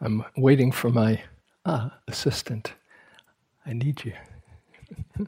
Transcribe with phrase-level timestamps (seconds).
[0.00, 1.22] I'm waiting for my
[1.66, 2.72] ah, assistant.
[3.66, 4.14] I need you.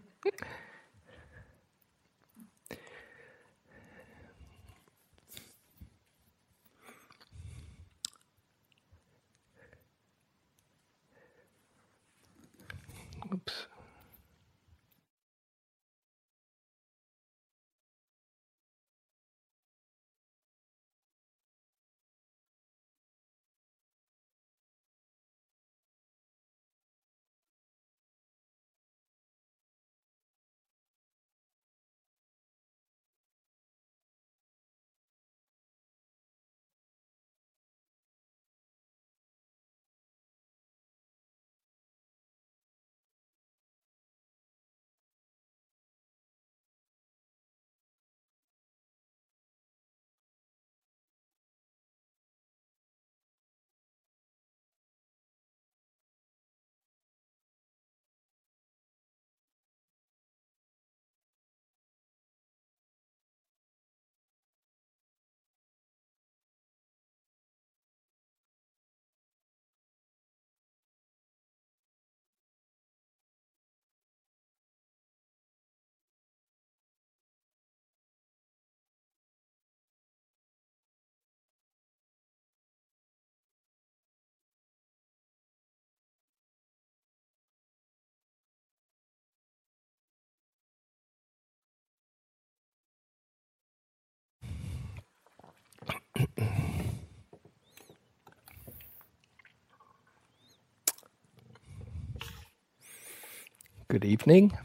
[103.93, 104.57] Good evening.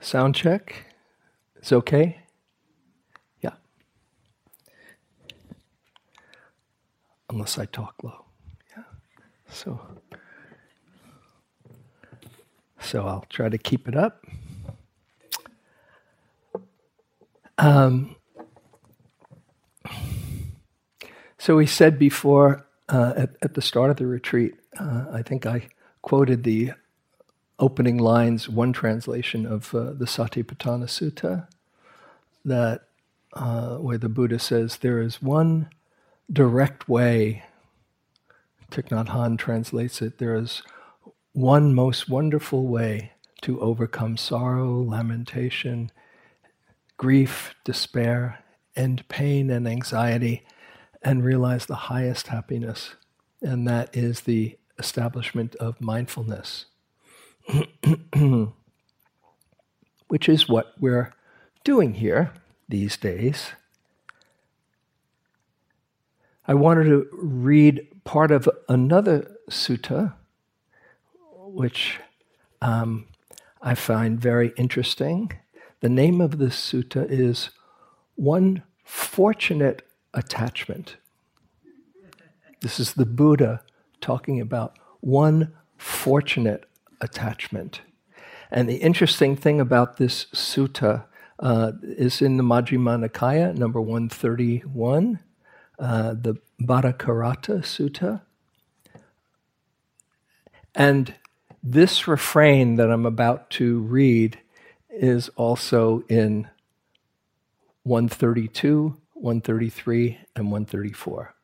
[0.00, 0.94] Sound check.
[1.56, 2.18] It's okay?
[3.40, 3.54] Yeah.
[7.28, 8.24] Unless I talk low.
[8.76, 8.84] Yeah.
[9.48, 9.80] So
[12.78, 14.24] so I'll try to keep it up.
[17.58, 18.14] Um,
[21.36, 25.46] so we said before uh, at, at, the start of the retreat, uh, I think
[25.46, 25.66] I
[26.00, 26.74] quoted the
[27.58, 31.46] opening lines, one translation of uh, the Satipatthana Sutta,
[32.44, 32.82] that
[33.32, 35.68] uh, where the Buddha says there is one
[36.32, 37.44] direct way.
[38.70, 40.18] Thich Nhat Hanh translates it.
[40.18, 40.62] There is
[41.32, 43.12] one most wonderful way
[43.42, 45.90] to overcome sorrow, lamentation,
[46.96, 48.42] grief, despair,
[48.76, 50.44] end pain and anxiety,
[51.02, 52.94] and realize the highest happiness,
[53.42, 56.66] and that is the establishment of mindfulness.
[60.08, 61.12] which is what we're
[61.64, 62.32] doing here
[62.68, 63.52] these days.
[66.46, 70.14] I wanted to read part of another sutta,
[71.32, 71.98] which
[72.60, 73.06] um,
[73.62, 75.32] I find very interesting.
[75.80, 77.50] The name of the sutta is
[78.16, 79.82] One Fortunate
[80.12, 80.96] Attachment.
[82.60, 83.62] This is the Buddha
[84.00, 86.64] talking about one fortunate
[87.04, 87.82] attachment.
[88.50, 91.04] And the interesting thing about this sutta
[91.38, 95.18] uh, is in the Majjhima Nikaya, number 131,
[95.78, 98.22] uh, the Bhaddekaratta Sutta.
[100.74, 101.14] And
[101.62, 104.38] this refrain that I'm about to read
[104.90, 106.48] is also in
[107.82, 111.34] 132, 133, and 134.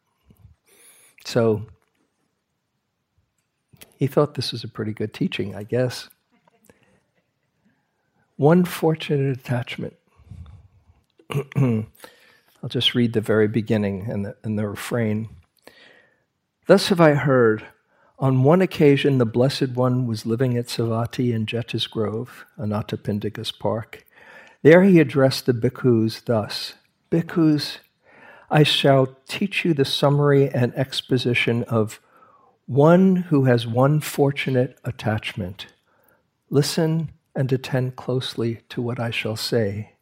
[1.25, 1.66] So
[4.00, 6.09] he thought this was a pretty good teaching, I guess.
[8.37, 9.94] One fortunate attachment.
[11.56, 11.84] I'll
[12.71, 15.28] just read the very beginning and the, and the refrain.
[16.66, 17.66] Thus have I heard.
[18.19, 24.06] On one occasion, the Blessed One was living at Savatthi in Jeta's Grove, Anathapindika's park.
[24.62, 26.75] There he addressed the bhikkhus thus
[27.11, 27.79] Bhikkhus,
[28.50, 32.00] I shall teach you the summary and exposition of
[32.70, 35.67] one who has one fortunate attachment.
[36.50, 39.94] Listen and attend closely to what I shall say.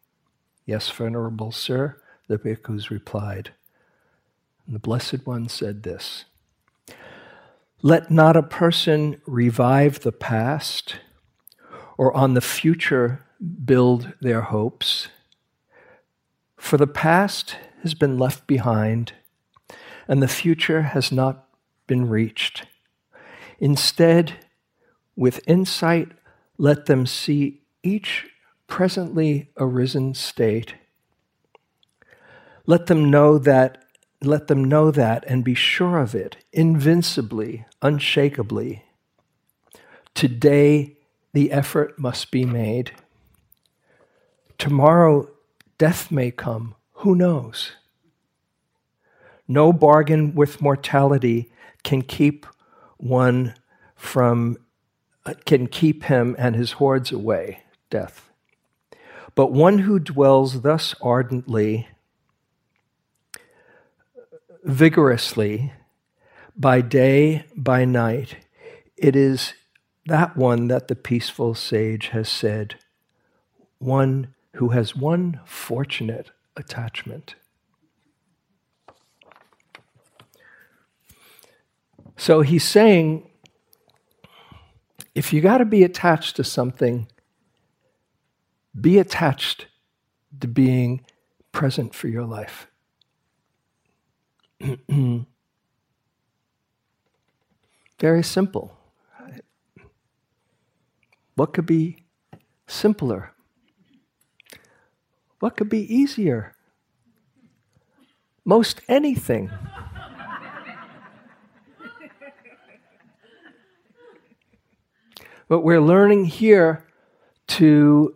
[0.67, 3.53] Yes, venerable sir, the bhikkhus replied.
[4.67, 6.27] And the Blessed One said this
[7.81, 10.97] Let not a person revive the past
[11.97, 13.25] or on the future
[13.65, 15.09] build their hopes,
[16.59, 19.15] for the past has been left behind,
[20.07, 21.48] and the future has not
[21.89, 22.67] been reached.
[23.59, 24.35] Instead,
[25.17, 26.13] with insight,
[26.57, 28.27] let them see each
[28.69, 30.75] presently arisen state.
[32.67, 33.85] Let them know that
[34.21, 38.83] let them know that and be sure of it, invincibly, unshakably.
[40.15, 40.97] Today,
[41.33, 42.93] the effort must be made.
[44.59, 45.29] Tomorrow,
[45.79, 46.75] death may come.
[46.95, 47.73] Who knows?
[49.47, 51.53] No bargain with mortality
[51.85, 52.47] can keep
[52.97, 53.55] one
[53.95, 54.57] from,
[55.25, 58.31] uh, can keep him and his hordes away, death.
[59.35, 61.89] But one who dwells thus ardently,
[64.65, 65.73] vigorously,
[66.57, 68.37] by day, by night,
[68.97, 69.55] it is
[70.07, 72.77] that one that the peaceful sage has said,
[73.79, 77.37] one who has one fortunate attachment.
[82.19, 83.31] So he's saying
[85.15, 87.07] if you got to be attached to something,
[88.79, 89.67] be attached
[90.41, 91.05] to being
[91.53, 92.67] present for your life.
[98.01, 98.77] Very simple.
[101.37, 102.05] What could be
[102.67, 103.33] simpler?
[105.39, 106.53] What could be easier?
[108.45, 109.51] Most anything.
[115.49, 116.85] but we're learning here
[117.49, 118.15] to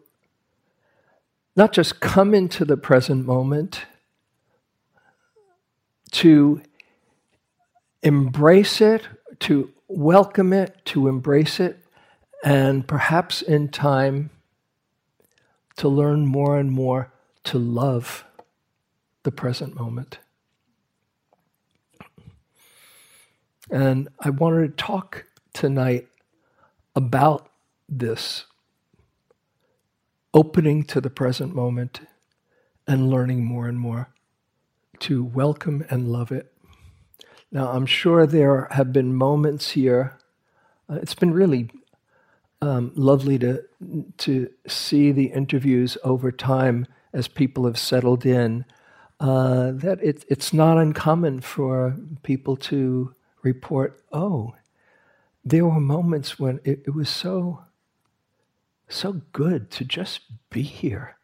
[1.56, 3.84] not just come into the present moment,
[6.12, 6.62] to
[8.02, 9.08] embrace it,
[9.40, 11.78] to welcome it, to embrace it,
[12.44, 14.30] and perhaps in time
[15.76, 17.12] to learn more and more
[17.44, 18.24] to love
[19.22, 20.18] the present moment.
[23.70, 25.24] And I wanted to talk
[25.54, 26.08] tonight
[26.94, 27.48] about
[27.88, 28.46] this
[30.34, 32.00] opening to the present moment
[32.86, 34.08] and learning more and more
[34.98, 36.52] to welcome and love it.
[37.50, 40.18] Now, I'm sure there have been moments here.
[40.88, 41.70] Uh, it's been really
[42.62, 43.62] um, lovely to
[44.18, 48.64] to see the interviews over time as people have settled in.
[49.20, 54.54] Uh, that it, it's not uncommon for people to report, "Oh,
[55.44, 57.64] there were moments when it, it was so
[58.88, 61.16] so good to just be here."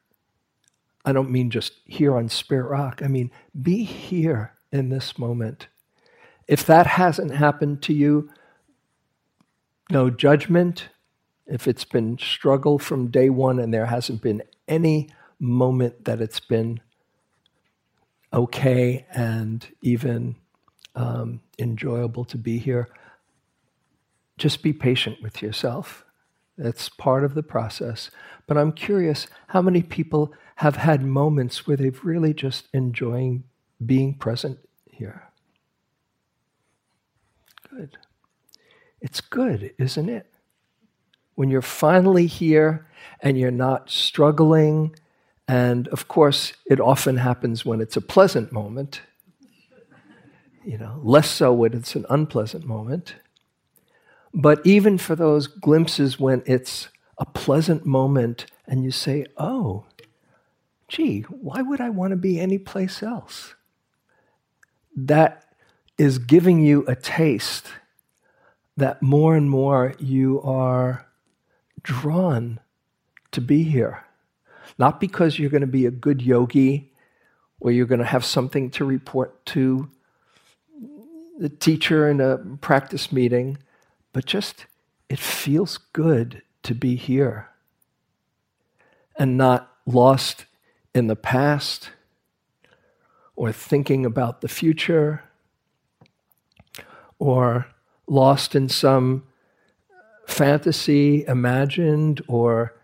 [1.05, 3.01] I don't mean just here on Spirit Rock.
[3.03, 3.31] I mean
[3.61, 5.69] be here in this moment.
[6.47, 8.31] If that hasn't happened to you,
[9.91, 10.89] no judgment,
[11.47, 15.09] if it's been struggle from day one and there hasn't been any
[15.41, 16.81] moment that it's been
[18.33, 20.37] okay and even
[20.95, 22.89] um, enjoyable to be here,
[24.39, 26.05] just be patient with yourself.
[26.57, 28.11] That's part of the process.
[28.47, 33.45] But I'm curious how many people have had moments where they've really just enjoying
[33.85, 35.29] being present here.
[37.71, 37.99] Good.
[39.01, 40.27] It's good, isn't it?
[41.39, 42.85] when you're finally here
[43.21, 44.93] and you're not struggling.
[45.47, 49.03] And of course, it often happens when it's a pleasant moment,
[50.65, 53.15] you know, less so when it's an unpleasant moment.
[54.35, 56.89] But even for those glimpses when it's
[57.19, 59.85] a pleasant moment and you say, oh,
[60.89, 63.55] gee, why would I want to be anyplace else?
[64.97, 65.45] That
[65.97, 67.67] is giving you a taste
[68.77, 71.07] that more and more you are
[71.83, 72.61] drawn
[73.33, 74.05] to be here.
[74.79, 76.93] Not because you're going to be a good yogi
[77.61, 79.91] or you're going to have something to report to
[81.39, 83.59] the teacher in a practice meeting,
[84.19, 84.67] but just
[85.09, 87.51] it feels good to be here
[89.17, 90.45] and not lost
[90.93, 91.91] in the past
[93.37, 95.23] or thinking about the future
[97.21, 97.69] or
[98.09, 99.23] lost in some
[100.27, 102.75] fantasy imagined or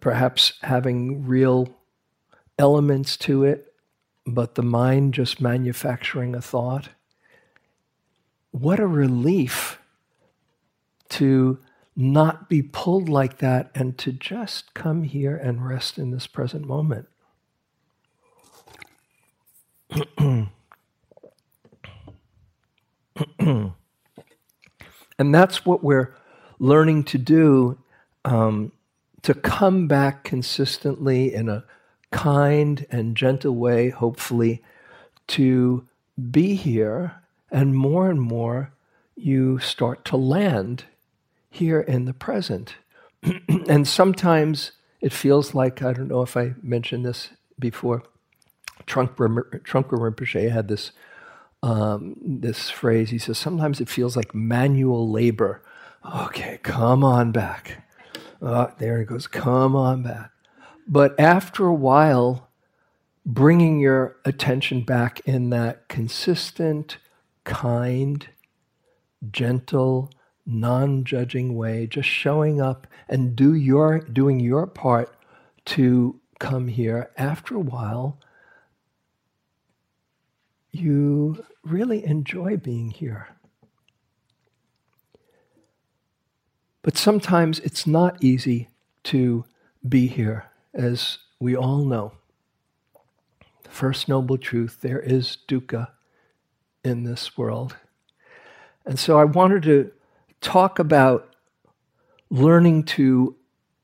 [0.00, 1.76] perhaps having real
[2.58, 3.74] elements to it,
[4.24, 6.88] but the mind just manufacturing a thought.
[8.50, 9.76] What a relief
[11.10, 11.58] to
[11.96, 16.66] not be pulled like that and to just come here and rest in this present
[16.66, 17.08] moment.
[23.38, 23.74] and
[25.18, 26.14] that's what we're
[26.58, 27.78] learning to do
[28.24, 28.72] um,
[29.22, 31.64] to come back consistently in a
[32.10, 34.62] kind and gentle way, hopefully,
[35.26, 35.86] to
[36.30, 37.16] be here,
[37.50, 38.72] and more and more
[39.16, 40.84] you start to land
[41.50, 42.76] here in the present.
[43.68, 48.02] and sometimes it feels like, I don't know if I mentioned this before,
[48.86, 50.92] Trungpa Rinpoche had this
[51.62, 53.10] um, this phrase.
[53.10, 55.62] He says, sometimes it feels like manual labor.
[56.24, 57.84] Okay, come on back.
[58.40, 60.30] Oh, there he goes, come on back.
[60.88, 62.48] But after a while,
[63.26, 66.96] bringing your attention back in that consistent,
[67.44, 68.26] kind,
[69.30, 70.10] gentle,
[70.46, 75.14] non-judging way, just showing up and do your doing your part
[75.66, 77.10] to come here.
[77.16, 78.18] After a while,
[80.70, 83.28] you really enjoy being here.
[86.82, 88.68] But sometimes it's not easy
[89.04, 89.44] to
[89.86, 92.12] be here, as we all know.
[93.64, 95.88] The first noble truth there is dukkha
[96.82, 97.76] in this world.
[98.86, 99.92] And so I wanted to
[100.40, 101.34] talk about
[102.30, 103.36] learning to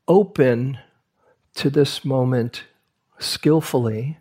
[0.07, 0.77] open
[1.55, 2.63] to this moment
[3.19, 4.17] skillfully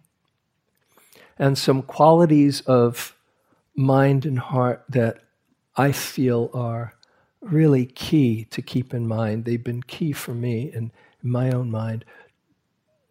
[1.39, 3.15] and some qualities of
[3.75, 5.19] mind and heart that
[5.77, 6.95] I feel are
[7.41, 9.45] really key to keep in mind.
[9.45, 10.91] They've been key for me in,
[11.23, 12.05] in my own mind,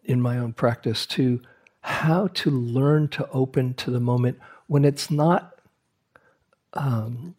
[0.03, 1.41] in my own practice, to
[1.81, 5.59] how to learn to open to the moment when it's not
[6.73, 7.35] um,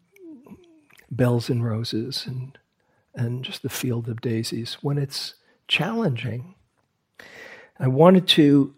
[1.09, 2.57] bells and roses and,
[3.15, 5.35] and just the field of daisies, when it's
[5.67, 6.55] challenging.
[7.79, 8.73] I wanted to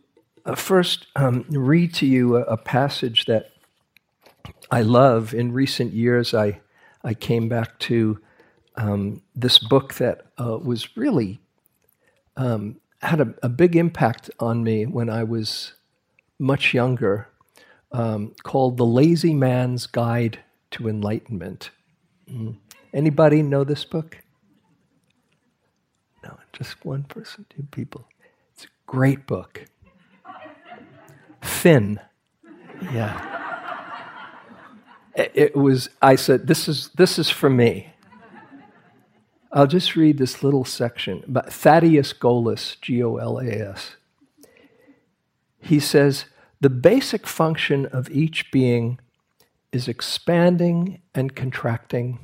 [0.46, 3.52] uh, first um, read to you a, a, passage that
[4.72, 5.34] I love.
[5.34, 6.60] In recent years, I,
[7.04, 8.20] I came back to
[8.76, 11.40] um, this book that uh, was really
[12.38, 15.74] um, had a, a, big impact on me when I was
[16.38, 17.28] much younger,
[17.92, 20.40] um, called "The Lazy Man's Guide
[20.72, 21.72] to Enlightenment."
[22.32, 22.56] Mm.
[22.94, 24.18] Anybody know this book?
[26.24, 28.08] No, just one person, two people.
[28.54, 29.66] It's a great book.
[31.42, 32.00] Finn.
[32.92, 33.26] Yeah.
[35.16, 37.94] It, was, I said, this is, this is for me.
[39.52, 43.96] I'll just read this little section about Thaddeus Golas, G O L A S.
[45.60, 46.26] He says,
[46.62, 49.00] the basic function of each being
[49.72, 52.20] is expanding and contracting.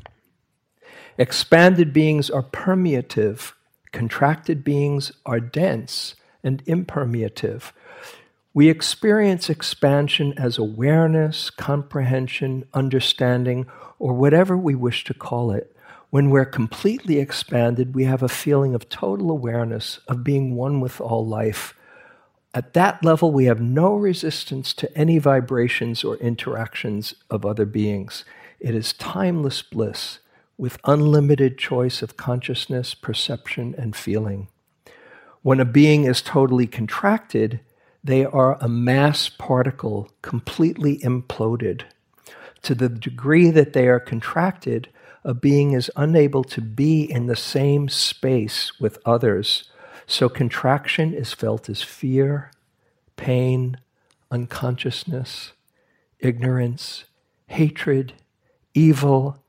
[1.17, 3.55] Expanded beings are permeative,
[3.91, 7.73] contracted beings are dense and impermeative.
[8.53, 13.65] We experience expansion as awareness, comprehension, understanding,
[13.99, 15.75] or whatever we wish to call it.
[16.09, 21.01] When we're completely expanded, we have a feeling of total awareness, of being one with
[21.01, 21.73] all life.
[22.55, 28.23] At that level, we have no resistance to any vibrations or interactions of other beings.
[28.61, 30.19] It is timeless bliss
[30.57, 34.47] with unlimited choice of consciousness, perception, and feeling.
[35.41, 37.59] When a being is totally contracted,
[38.01, 41.81] they are a mass particle completely imploded.
[42.61, 44.87] To the degree that they are contracted,
[45.25, 49.69] a being is unable to be in the same space with others.
[50.07, 52.51] So contraction is felt as fear,
[53.15, 53.77] pain,
[54.31, 55.53] unconsciousness,
[56.19, 57.05] ignorance,
[57.47, 58.13] hatred,
[58.73, 59.43] evil,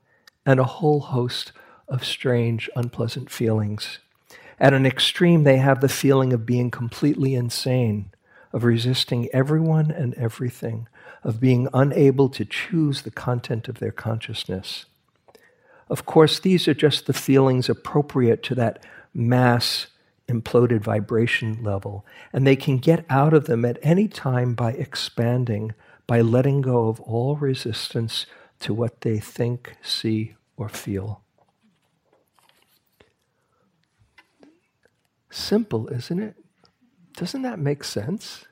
[0.45, 1.51] and a whole host
[1.87, 3.99] of strange, unpleasant feelings.
[4.59, 8.11] At an extreme, they have the feeling of being completely insane
[8.53, 10.87] of resisting everyone and everything,
[11.23, 14.85] of being unable to choose the content of their consciousness.
[15.89, 18.83] Of course, these are just the feelings appropriate to that
[19.13, 19.87] mass
[20.27, 25.73] imploded vibration level, and they can get out of them at any time by expanding,
[26.05, 28.25] by letting go of all resistance
[28.59, 31.21] to what they think, see, or feel.
[35.29, 36.35] Simple, isn't it?
[37.15, 38.45] Doesn't that make sense?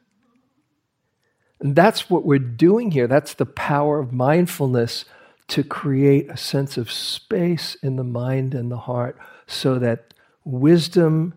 [1.60, 3.08] And that's what we're doing here.
[3.08, 5.06] That's the power of mindfulness
[5.48, 9.18] to create a sense of space in the mind and the heart
[9.48, 10.14] so that
[10.44, 11.34] wisdom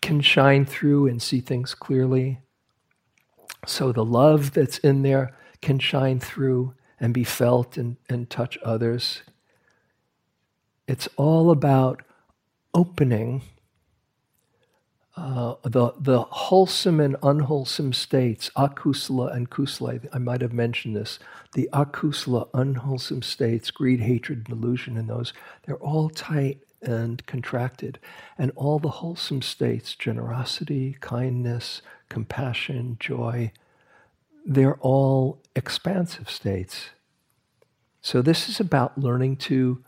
[0.00, 2.40] can shine through and see things clearly.
[3.66, 8.58] So the love that's in there can shine through and be felt and, and touch
[8.62, 9.22] others.
[10.86, 12.02] It's all about
[12.74, 13.42] opening
[15.16, 21.18] uh, the, the wholesome and unwholesome states, akusala and kusala, I might have mentioned this,
[21.52, 25.34] the akusala, unwholesome states, greed, hatred, delusion, and those,
[25.66, 27.98] they're all tight and contracted.
[28.38, 33.52] And all the wholesome states, generosity, kindness, compassion, joy,
[34.46, 36.90] they're all expansive states.
[38.00, 39.84] So this is about learning to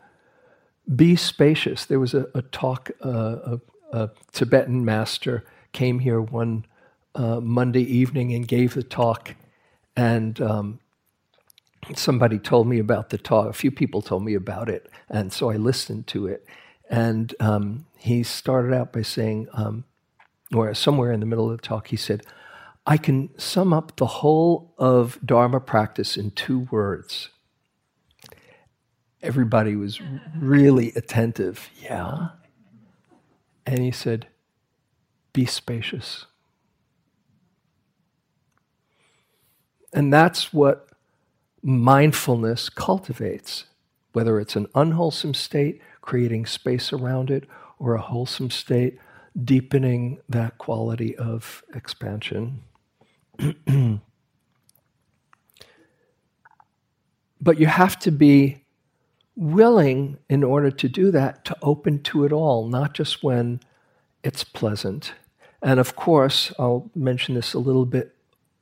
[0.95, 1.85] be spacious.
[1.85, 3.57] There was a, a talk, uh,
[3.93, 6.67] a Tibetan master came here one
[7.15, 9.35] uh, Monday evening and gave the talk,
[9.97, 10.81] and um,
[11.95, 13.49] somebody told me about the talk.
[13.49, 16.47] A few people told me about it, and so I listened to it.
[16.93, 19.85] And um, he started out by saying, um,
[20.55, 22.23] or somewhere in the middle of the talk, he said,
[22.87, 27.31] I can sum up the whole of Dharma practice in two words.
[29.23, 30.01] Everybody was
[30.37, 31.71] really attentive.
[31.81, 32.29] Yeah.
[33.65, 34.27] And he said,
[35.33, 36.27] Be spacious.
[39.95, 40.91] And that's what
[41.63, 43.65] mindfulness cultivates,
[44.13, 48.99] whether it's an unwholesome state, creating space around it, or a wholesome state,
[49.43, 52.63] deepening that quality of expansion.
[57.41, 58.65] but you have to be
[59.35, 63.61] willing, in order to do that, to open to it all, not just when
[64.23, 65.15] it's pleasant.
[65.63, 68.15] And of course, I'll mention this a little bit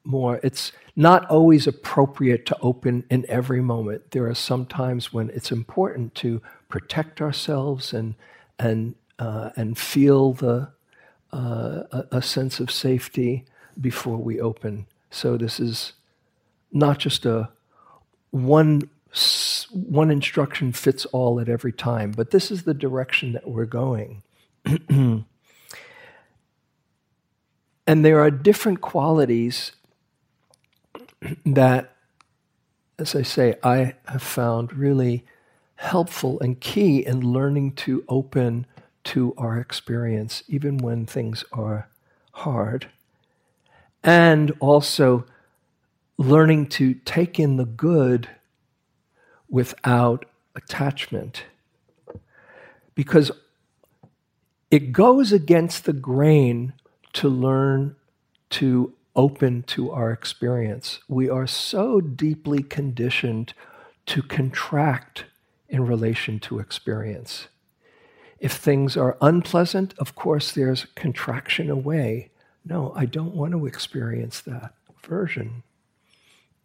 [0.05, 0.41] more.
[0.43, 4.11] It's not always appropriate to open in every moment.
[4.13, 8.15] There are some times when it's important to protect ourselves and
[8.59, 10.71] and uh, and feel the
[11.33, 13.45] uh, a, a sense of safety
[13.81, 14.87] before we open.
[15.11, 15.93] So this is
[16.73, 17.51] not just a
[18.31, 18.89] one
[19.71, 24.23] one instruction fits all at every time, but this is the direction that we're going.
[24.89, 25.25] and
[27.87, 29.73] there are different qualities
[31.45, 31.97] that,
[32.99, 35.25] as I say, I have found really
[35.81, 38.67] helpful and key in learning to open
[39.03, 41.89] to our experience, even when things are
[42.33, 42.87] hard.
[44.05, 45.25] And also
[46.19, 48.29] learning to take in the good
[49.49, 51.45] without attachment.
[52.95, 53.31] Because
[54.71, 56.75] it goes against the grain
[57.15, 57.97] to learn
[58.51, 61.01] to open to our experience.
[61.09, 63.55] We are so deeply conditioned
[64.07, 65.25] to contract
[65.71, 67.49] in relation to experience.
[68.39, 72.31] If things are unpleasant, of course, there's contraction away.
[72.65, 75.63] No, I don't want to experience that version.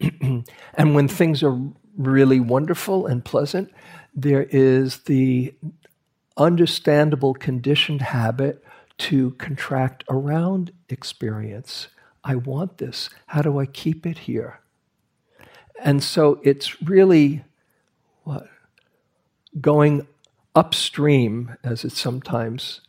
[0.20, 1.58] and when things are
[1.96, 3.72] really wonderful and pleasant,
[4.14, 5.54] there is the
[6.36, 8.62] understandable conditioned habit
[8.98, 11.88] to contract around experience.
[12.24, 13.10] I want this.
[13.26, 14.60] How do I keep it here?
[15.78, 17.44] And so it's really
[18.24, 18.48] what?
[19.60, 20.06] Going
[20.54, 22.80] upstream, as it's sometimes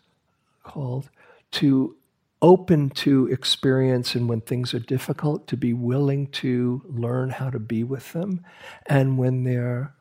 [0.64, 1.10] called,
[1.52, 1.96] to
[2.42, 7.60] open to experience and when things are difficult, to be willing to learn how to
[7.60, 8.46] be with them.
[8.86, 9.94] And when they're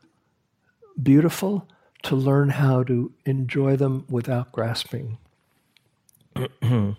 [1.03, 1.67] beautiful,
[2.03, 5.19] to learn how to enjoy them without grasping.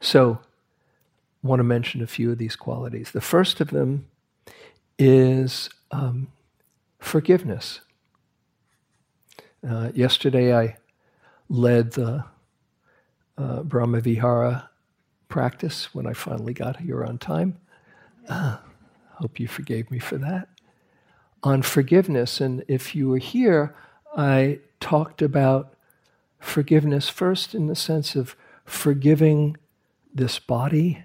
[0.00, 0.38] so,
[1.44, 3.10] I want to mention a few of these qualities.
[3.10, 4.06] The first of them
[4.98, 6.28] is um,
[6.98, 7.80] forgiveness.
[9.68, 10.76] Uh, yesterday, I
[11.48, 12.24] led the
[13.36, 14.70] uh, Brahma Vihara
[15.28, 17.58] practice when I finally got here on time.
[18.28, 18.58] Uh,
[19.14, 20.48] hope you forgave me for that.
[21.42, 23.74] On forgiveness, and if you were here,
[24.16, 25.74] I talked about
[26.38, 29.56] forgiveness first in the sense of forgiving
[30.14, 31.04] this body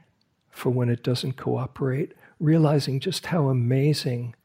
[0.50, 4.36] for when it doesn't cooperate, realizing just how amazing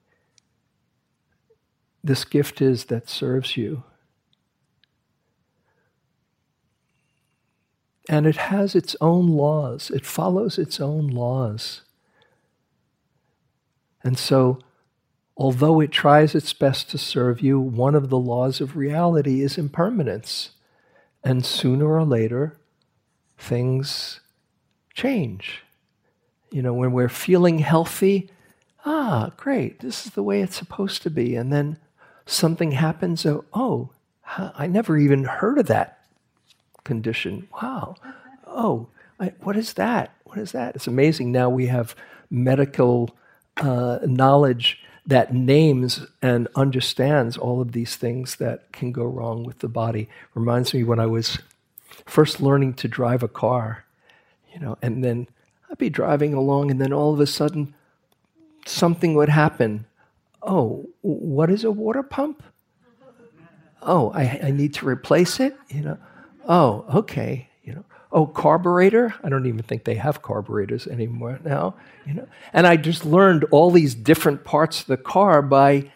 [2.03, 3.83] this gift is that serves you.
[8.09, 11.83] And it has its own laws, it follows its own laws.
[14.05, 14.61] And so,
[15.37, 19.59] although it tries its best to serve you, one of the laws of reality is
[19.59, 20.51] impermanence.
[21.25, 22.57] And sooner or later,
[23.37, 24.21] things
[24.95, 25.65] change.
[26.53, 28.31] You know, when we're feeling healthy,
[28.85, 31.35] ah, great, this is the way it's supposed to be.
[31.35, 31.79] And then
[32.25, 33.91] something happens, oh, oh
[34.39, 35.96] I never even heard of that
[36.87, 37.49] condition.
[37.61, 37.97] Wow.
[38.47, 38.89] Oh,
[39.21, 40.15] I, what is that?
[40.25, 40.77] What is that?
[40.77, 41.33] It's amazing.
[41.33, 41.95] Now we have
[42.31, 43.17] medical
[43.59, 49.59] uh, knowledge that names and understands all of these things that can go wrong with
[49.59, 50.09] the body.
[50.35, 51.39] Reminds me when I was
[52.07, 53.85] first learning to drive a car,
[54.53, 55.29] you know, and then
[55.71, 57.75] I'd be driving along, and then all of a sudden,
[58.67, 59.87] something would happen.
[60.43, 62.43] Oh, what is a water pump?
[63.83, 65.57] Oh, I, I need to replace it.
[65.69, 65.99] You know.
[66.47, 67.49] Oh, okay.
[67.63, 67.85] You know.
[68.13, 69.15] Oh, carburetor.
[69.23, 71.75] I don't even think they have carburetors anymore now.
[72.07, 72.29] You know.
[72.53, 75.91] And I just learned all these different parts of the car by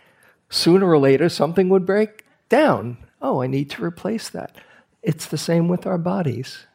[0.48, 2.98] sooner or later something would break down.
[3.22, 4.56] Oh, I need to replace that.
[5.02, 6.66] It's the same with our bodies.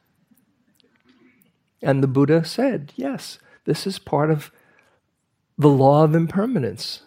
[1.82, 4.52] And the Buddha said, yes, this is part of
[5.58, 7.02] the law of impermanence.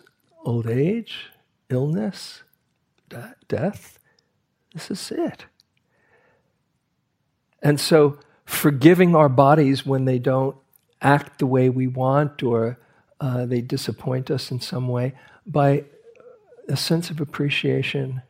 [0.44, 1.30] old age,
[1.68, 2.42] illness,
[3.48, 3.98] death.
[4.72, 5.46] This is it.
[7.62, 10.56] And so, forgiving our bodies when they don't
[11.02, 12.78] act the way we want or
[13.20, 15.14] uh, they disappoint us in some way
[15.46, 15.84] by
[16.68, 18.22] a sense of appreciation.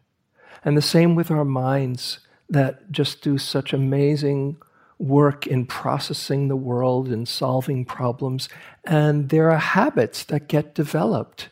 [0.64, 4.56] And the same with our minds that just do such amazing
[4.98, 8.48] work in processing the world and solving problems.
[8.84, 11.48] And there are habits that get developed.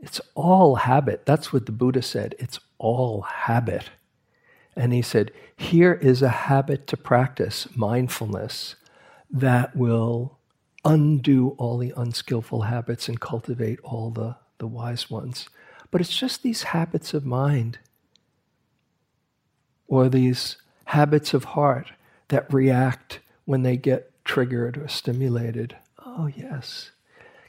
[0.00, 1.24] It's all habit.
[1.24, 2.34] That's what the Buddha said.
[2.38, 3.90] It's all habit.
[4.76, 8.74] And he said, here is a habit to practice mindfulness
[9.30, 10.38] that will
[10.84, 15.48] undo all the unskillful habits and cultivate all the, the wise ones.
[15.90, 17.78] But it's just these habits of mind
[19.86, 20.56] or these
[20.86, 21.92] habits of heart
[22.28, 25.76] that react when they get triggered or stimulated.
[26.04, 26.90] Oh, yes.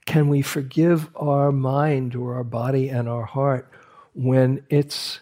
[0.06, 3.70] Can we forgive our mind or our body and our heart
[4.14, 5.22] when it's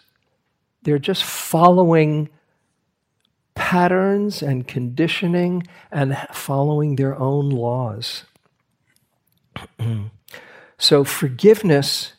[0.82, 2.28] they're just following
[3.54, 8.24] patterns and conditioning and following their own laws.
[10.78, 12.14] so, forgiveness,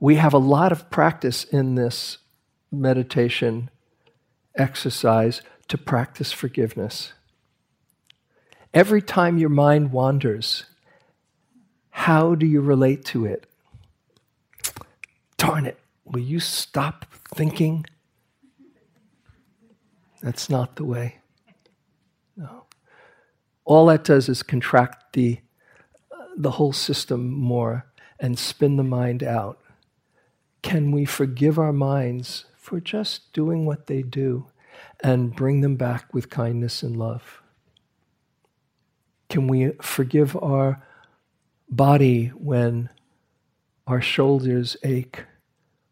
[0.00, 2.18] we have a lot of practice in this
[2.70, 3.70] meditation
[4.56, 7.12] exercise to practice forgiveness.
[8.74, 10.64] Every time your mind wanders,
[11.90, 13.46] how do you relate to it?
[15.36, 17.86] Darn it, will you stop thinking?
[20.22, 21.18] That's not the way.
[22.36, 22.64] No.
[23.64, 25.40] All that does is contract the,
[26.36, 27.86] the whole system more
[28.20, 29.58] and spin the mind out.
[30.62, 34.46] Can we forgive our minds for just doing what they do
[35.00, 37.42] and bring them back with kindness and love?
[39.28, 40.86] Can we forgive our
[41.68, 42.90] body when
[43.86, 45.24] our shoulders ache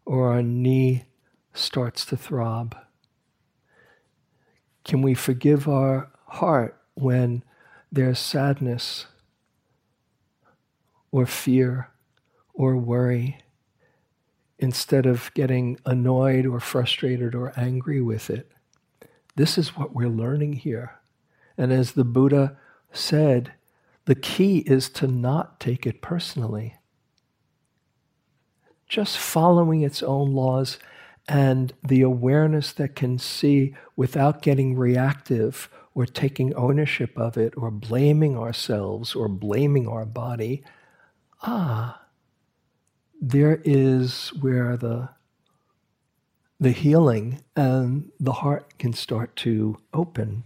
[0.04, 1.04] or our knee
[1.52, 2.76] starts to throb?
[4.84, 7.44] Can we forgive our heart when
[7.92, 9.06] there's sadness
[11.12, 11.90] or fear
[12.54, 13.38] or worry
[14.58, 18.50] instead of getting annoyed or frustrated or angry with it?
[19.36, 21.00] This is what we're learning here.
[21.56, 22.56] And as the Buddha
[22.92, 23.52] said,
[24.06, 26.76] the key is to not take it personally.
[28.90, 30.76] Just following its own laws
[31.29, 37.70] and the awareness that can see without getting reactive or taking ownership of it or
[37.70, 40.64] blaming ourselves or blaming our body,
[41.42, 42.03] ah,
[43.20, 45.11] there is where the
[46.59, 50.42] the healing and the heart can start to open.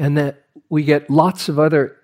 [0.00, 1.96] And that we get lots of other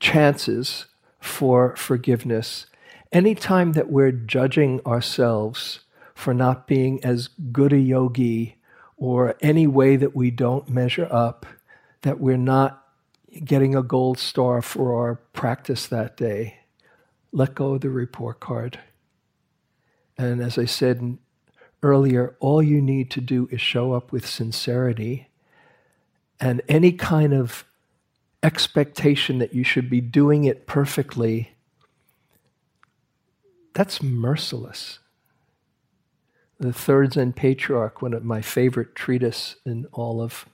[0.00, 0.86] chances
[1.20, 2.66] for forgiveness
[3.12, 5.80] Anytime that we're judging ourselves
[6.14, 8.56] for not being as good a yogi
[8.96, 11.46] or any way that we don't measure up,
[12.02, 12.84] that we're not
[13.44, 16.58] getting a gold star for our practice that day,
[17.32, 18.78] let go of the report card.
[20.18, 21.16] And as I said
[21.82, 25.28] earlier, all you need to do is show up with sincerity
[26.40, 27.64] and any kind of
[28.42, 31.52] expectation that you should be doing it perfectly
[33.78, 34.98] that's merciless.
[36.58, 40.46] The Third Zen Patriarch, one of my favorite treatise in all of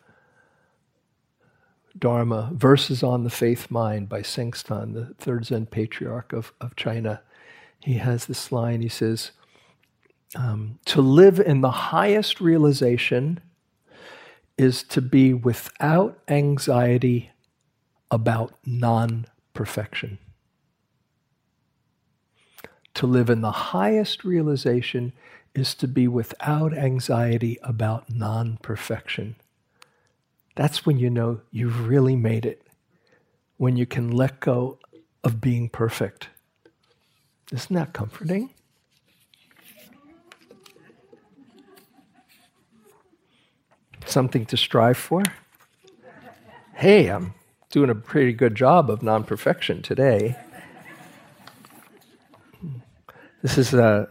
[1.99, 7.23] Dharma, Verses on the Faith Mind by Sengstan, the Third Zen Patriarch of, of China.
[7.81, 9.31] He has this line, he says,
[10.37, 13.41] um, to live in the highest realization
[14.59, 17.31] is to be without anxiety
[18.11, 20.19] about non perfection
[22.95, 25.13] to live in the highest realization
[25.55, 29.37] is to be without anxiety about non perfection.
[30.57, 32.67] That's when you know you've really made it,
[33.57, 34.79] when you can let go
[35.23, 36.29] of being perfect.
[37.53, 38.51] Isn't that comforting?
[44.07, 45.23] Something to strive for?
[46.75, 47.35] Hey, I'm
[47.71, 50.37] doing a pretty good job of non perfection today.
[53.45, 54.09] This is a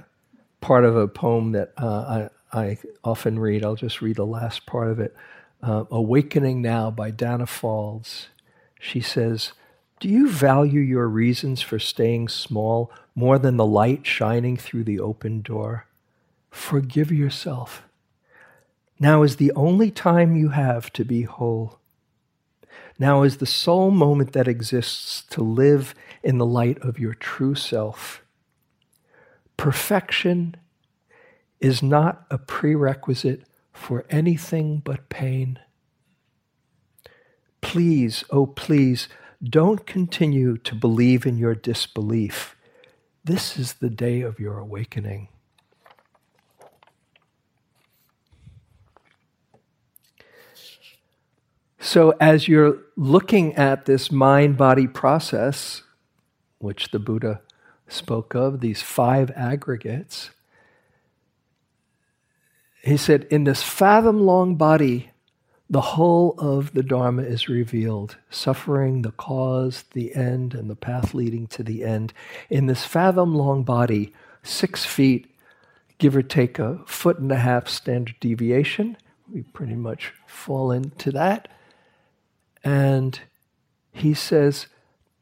[0.61, 3.65] part of a poem that uh, I, I, often read.
[3.65, 5.15] I'll just read the last part of it.
[5.59, 8.27] Uh, Awakening Now by Danna Faulds.
[8.79, 9.53] She says,
[9.99, 14.99] Do you value your reasons for staying small more than the light shining through the
[14.99, 15.87] open door?
[16.51, 17.81] Forgive yourself.
[18.99, 21.79] Now is the only time you have to be whole.
[22.99, 27.55] Now is the sole moment that exists to live in the light of your true
[27.55, 28.22] self.
[29.57, 30.55] Perfection
[31.59, 35.59] is not a prerequisite for anything but pain.
[37.61, 39.07] Please, oh please,
[39.43, 42.55] don't continue to believe in your disbelief.
[43.23, 45.29] This is the day of your awakening.
[51.79, 55.83] So, as you're looking at this mind body process,
[56.59, 57.41] which the Buddha
[57.87, 60.31] spoke of, these five aggregates,
[62.83, 65.11] he said, In this fathom long body,
[65.69, 71.13] the whole of the Dharma is revealed suffering, the cause, the end, and the path
[71.13, 72.13] leading to the end.
[72.49, 75.33] In this fathom long body, six feet,
[75.97, 78.97] give or take a foot and a half standard deviation,
[79.31, 81.47] we pretty much fall into that.
[82.63, 83.19] And
[83.93, 84.67] he says,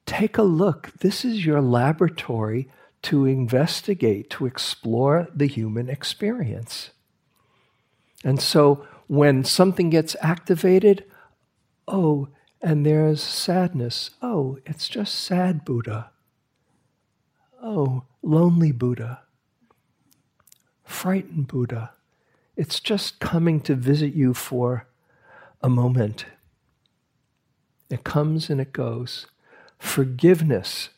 [0.05, 0.91] Take a look.
[0.99, 2.69] This is your laboratory
[3.03, 6.91] to investigate, to explore the human experience.
[8.23, 11.05] And so when something gets activated,
[11.87, 12.29] oh,
[12.61, 14.11] and there's sadness.
[14.21, 16.11] Oh, it's just sad Buddha.
[17.61, 19.21] Oh, lonely Buddha.
[20.83, 21.93] Frightened Buddha.
[22.55, 24.87] It's just coming to visit you for
[25.61, 26.25] a moment.
[27.89, 29.25] It comes and it goes.
[29.81, 30.89] Forgiveness.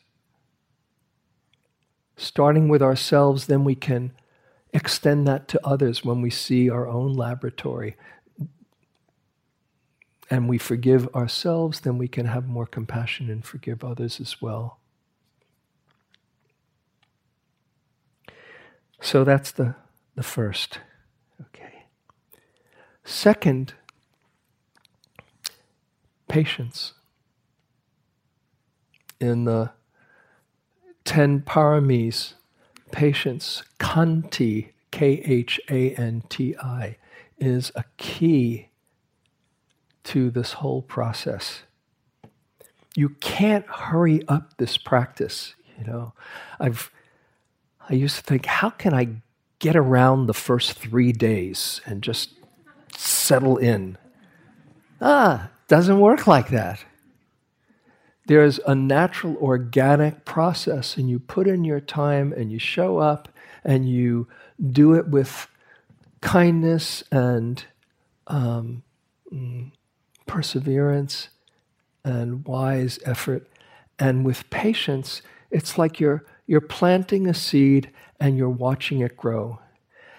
[2.16, 4.12] Starting with ourselves, then we can
[4.72, 7.96] extend that to others when we see our own laboratory
[10.30, 14.78] and we forgive ourselves, then we can have more compassion and forgive others as well.
[19.00, 19.74] So that's the,
[20.14, 20.78] the first.
[21.40, 21.86] Okay.
[23.02, 23.74] Second,
[26.28, 26.92] patience.
[29.24, 29.70] In the
[31.06, 32.34] ten paramis,
[32.92, 36.98] patience, khanti, K H A N T I,
[37.38, 38.68] is a key
[40.04, 41.62] to this whole process.
[42.94, 45.54] You can't hurry up this practice.
[45.78, 46.12] You know,
[46.60, 46.90] I've
[47.88, 49.22] I used to think, how can I
[49.58, 52.34] get around the first three days and just
[52.94, 53.96] settle in?
[55.00, 56.84] Ah, doesn't work like that
[58.26, 63.28] there's a natural organic process and you put in your time and you show up
[63.64, 64.26] and you
[64.70, 65.46] do it with
[66.20, 67.64] kindness and
[68.26, 68.82] um,
[69.32, 69.70] mm,
[70.26, 71.28] perseverance
[72.04, 73.46] and wise effort.
[73.98, 79.60] And with patience it's like you're you're planting a seed and you're watching it grow.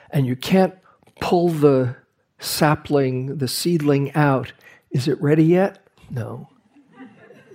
[0.10, 0.74] And you can't
[1.20, 1.96] pull the
[2.40, 4.54] sapling the seedling out.
[4.92, 5.80] Is it ready yet?
[6.10, 6.48] No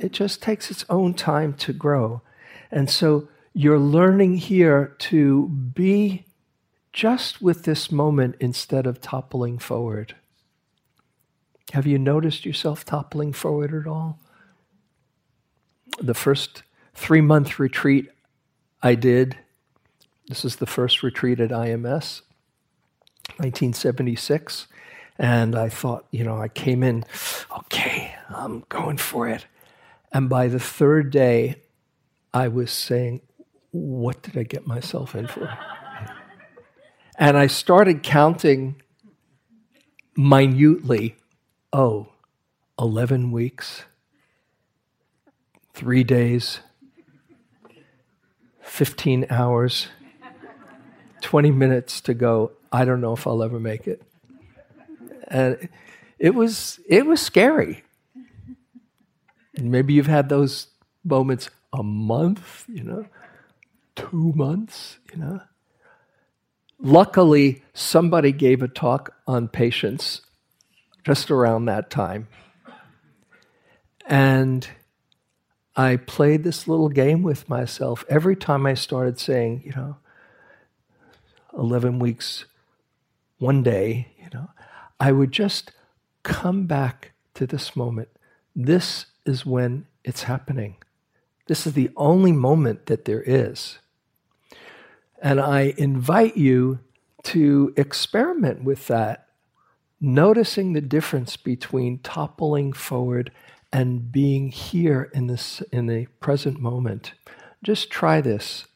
[0.01, 2.23] it just takes its own time to grow.
[2.71, 6.25] And so you're learning here to be
[6.93, 10.17] just with this moment instead of toppling forward.
[11.73, 14.19] Have you noticed yourself toppling forward at all?
[16.01, 16.63] The first
[16.95, 18.09] three month retreat
[18.83, 19.37] I did,
[20.29, 22.23] this is the first retreat at IMS,
[23.37, 24.67] 1976.
[25.19, 27.05] And I thought, you know, I came in,
[27.59, 29.45] okay, I'm going for it.
[30.13, 31.63] And by the third day,
[32.33, 33.23] I was saying,
[33.71, 35.57] What did I get myself in for?
[37.17, 38.81] and I started counting
[40.17, 41.17] minutely
[41.73, 42.09] oh,
[42.79, 43.83] 11 weeks,
[45.75, 46.61] three days,
[48.63, 49.89] 15 hours,
[51.21, 52.53] 20 minutes to go.
[52.73, 54.03] I don't know if I'll ever make it.
[55.29, 55.69] And
[56.19, 57.85] it was, it was scary.
[59.61, 60.69] And maybe you've had those
[61.05, 63.07] moments a month, you know,
[63.95, 65.41] two months, you know.
[66.81, 70.23] Luckily, somebody gave a talk on patience
[71.05, 72.29] just around that time.
[74.07, 74.67] And
[75.77, 79.97] I played this little game with myself every time I started saying, you know,
[81.57, 82.47] 11 weeks,
[83.39, 84.51] one day, you know,
[84.99, 85.73] I would just
[86.23, 88.09] come back to this moment.
[88.57, 90.77] This is when it's happening.
[91.47, 93.79] This is the only moment that there is.
[95.21, 96.79] And I invite you
[97.25, 99.27] to experiment with that,
[100.01, 103.31] noticing the difference between toppling forward
[103.73, 107.13] and being here in this in the present moment.
[107.63, 108.67] Just try this.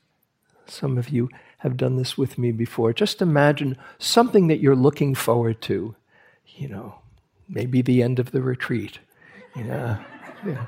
[0.67, 2.93] Some of you have done this with me before.
[2.93, 5.97] Just imagine something that you're looking forward to.
[6.47, 6.99] You know,
[7.49, 8.99] maybe the end of the retreat.
[9.57, 9.99] You know.
[10.47, 10.67] Yeah.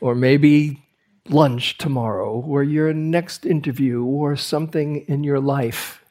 [0.00, 0.84] Or maybe
[1.28, 6.04] lunch tomorrow, or your next interview, or something in your life.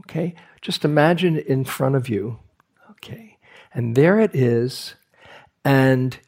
[0.00, 0.34] Okay?
[0.60, 2.38] Just imagine in front of you.
[2.90, 3.38] Okay.
[3.72, 4.94] And there it is.
[5.64, 6.18] And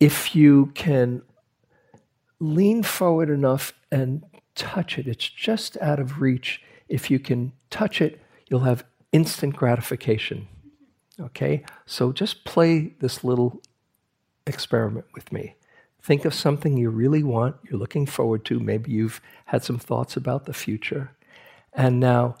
[0.00, 1.22] if you can
[2.40, 6.62] lean forward enough and touch it, it's just out of reach.
[6.88, 10.48] If you can touch it, you'll have instant gratification.
[11.20, 11.64] Okay?
[11.84, 13.60] So just play this little
[14.48, 15.54] experiment with me.
[16.02, 18.60] Think of something you really want, you're looking forward to.
[18.60, 21.10] Maybe you've had some thoughts about the future.
[21.72, 22.36] And now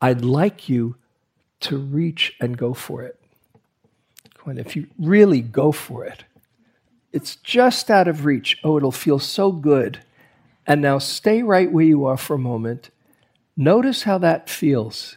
[0.00, 0.96] I'd like you
[1.60, 3.18] to reach and go for it.
[4.44, 6.24] When if you really go for it,
[7.12, 8.58] it's just out of reach.
[8.62, 10.00] Oh, it'll feel so good.
[10.66, 12.90] And now stay right where you are for a moment.
[13.56, 15.16] Notice how that feels.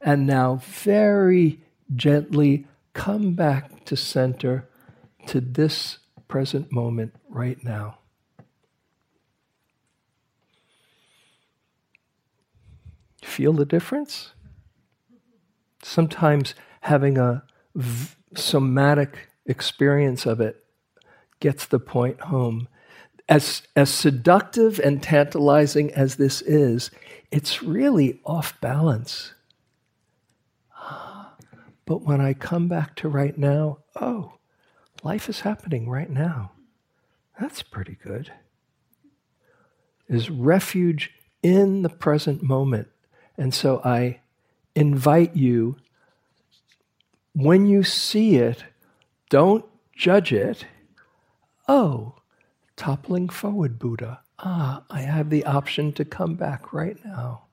[0.00, 1.60] And now, very
[1.94, 4.68] gently come back to center
[5.26, 7.98] to this present moment right now.
[13.22, 14.32] Feel the difference?
[15.82, 20.64] Sometimes having a v- somatic experience of it
[21.40, 22.68] gets the point home.
[23.28, 26.90] As, as seductive and tantalizing as this is,
[27.30, 29.32] it's really off balance.
[31.84, 34.34] But when I come back to right now, oh,
[35.02, 36.52] life is happening right now.
[37.40, 38.32] That's pretty good.
[40.08, 41.12] Is refuge
[41.42, 42.88] in the present moment.
[43.36, 44.20] And so I
[44.74, 45.76] invite you,
[47.34, 48.64] when you see it,
[49.30, 49.64] don't
[49.96, 50.66] judge it.
[51.66, 52.16] Oh,
[52.76, 54.20] toppling forward Buddha.
[54.38, 57.44] Ah, I have the option to come back right now.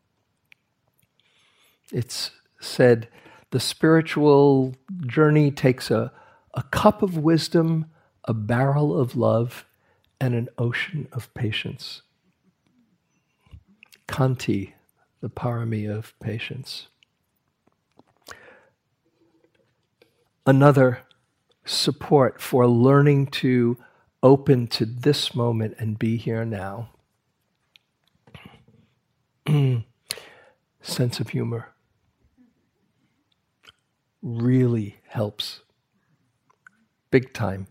[1.91, 3.07] It's said
[3.51, 6.11] the spiritual journey takes a,
[6.53, 7.85] a cup of wisdom,
[8.25, 9.65] a barrel of love,
[10.19, 12.01] and an ocean of patience.
[14.07, 14.73] Khanti,
[15.21, 16.87] the parami of patience.
[20.45, 20.99] Another
[21.65, 23.77] support for learning to
[24.23, 26.89] open to this moment and be here now.
[30.81, 31.69] Sense of humor
[34.21, 35.61] really helps.
[37.11, 37.67] Big time.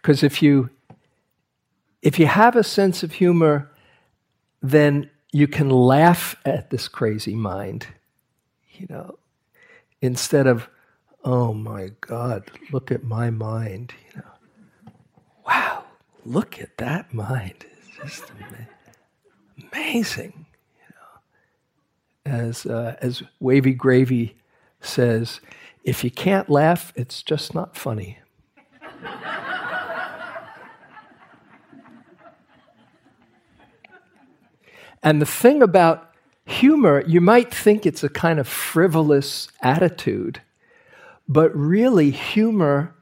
[0.00, 0.70] Because if you
[2.02, 3.72] if you have a sense of humor,
[4.62, 7.88] then you can laugh at this crazy mind.
[8.74, 9.18] You know,
[10.00, 10.68] instead of,
[11.24, 13.92] oh my God, look at my mind.
[14.12, 14.92] You know,
[15.46, 15.84] wow,
[16.24, 17.66] look at that mind.
[17.78, 18.32] It's just
[19.72, 20.46] amazing.
[20.78, 24.36] You know, as uh, as Wavy Gravy
[24.80, 25.40] says,
[25.86, 28.18] if you can't laugh, it's just not funny.
[35.02, 36.12] and the thing about
[36.44, 40.42] humor, you might think it's a kind of frivolous attitude,
[41.28, 42.96] but really, humor,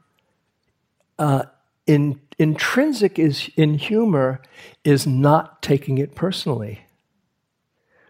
[1.17, 1.45] uh,
[1.87, 4.43] in, intrinsic is, in humor,
[4.83, 6.81] is not taking it personally.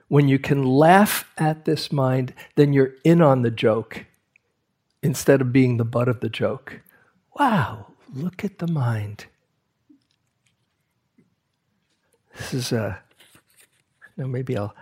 [0.09, 4.05] When you can laugh at this mind, then you're in on the joke
[5.05, 6.81] instead of being the butt of the joke.
[7.39, 9.27] Wow, look at the mind.
[12.35, 12.99] This is a.
[14.17, 14.73] No, maybe I'll.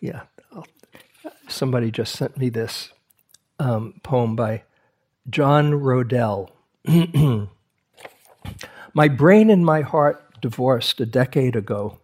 [0.00, 0.22] Yeah,
[0.52, 0.66] I'll,
[1.48, 2.90] somebody just sent me this
[3.58, 4.64] um, poem by
[5.30, 6.50] John Roedel.
[8.94, 11.98] my brain and my heart divorced a decade ago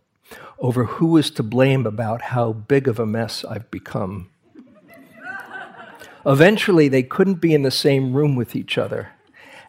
[0.59, 4.31] over who was to blame about how big of a mess I've become.
[6.27, 9.11] Eventually, they couldn't be in the same room with each other.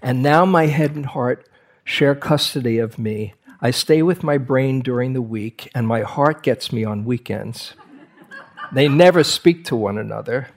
[0.02, 1.48] And now my head and heart
[1.84, 3.34] share custody of me.
[3.62, 7.74] I stay with my brain during the week, and my heart gets me on weekends.
[8.72, 10.48] They never speak to one another.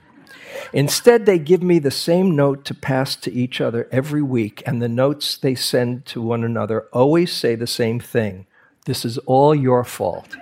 [0.73, 4.81] Instead, they give me the same note to pass to each other every week, and
[4.81, 8.47] the notes they send to one another always say the same thing
[8.87, 10.37] this is all your fault.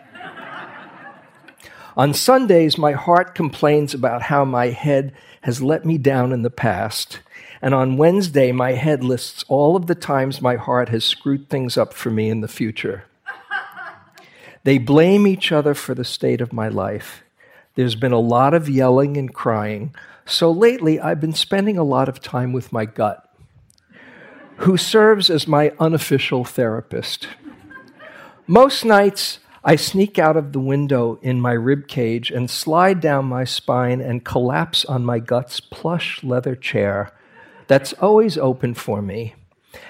[1.97, 5.13] On Sundays, my heart complains about how my head
[5.43, 7.21] has let me down in the past.
[7.61, 11.77] And on Wednesday, my head lists all of the times my heart has screwed things
[11.77, 13.05] up for me in the future.
[14.65, 17.23] They blame each other for the state of my life.
[17.75, 19.95] There's been a lot of yelling and crying.
[20.25, 23.29] So lately, I've been spending a lot of time with my gut,
[24.59, 27.27] who serves as my unofficial therapist.
[28.47, 33.27] Most nights, I sneak out of the window in my rib cage and slide down
[33.27, 37.13] my spine and collapse on my gut's plush leather chair
[37.69, 39.35] that's always open for me.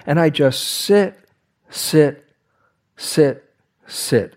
[0.07, 1.19] And I just sit,
[1.71, 2.25] sit,
[2.97, 3.51] sit,
[3.87, 4.37] sit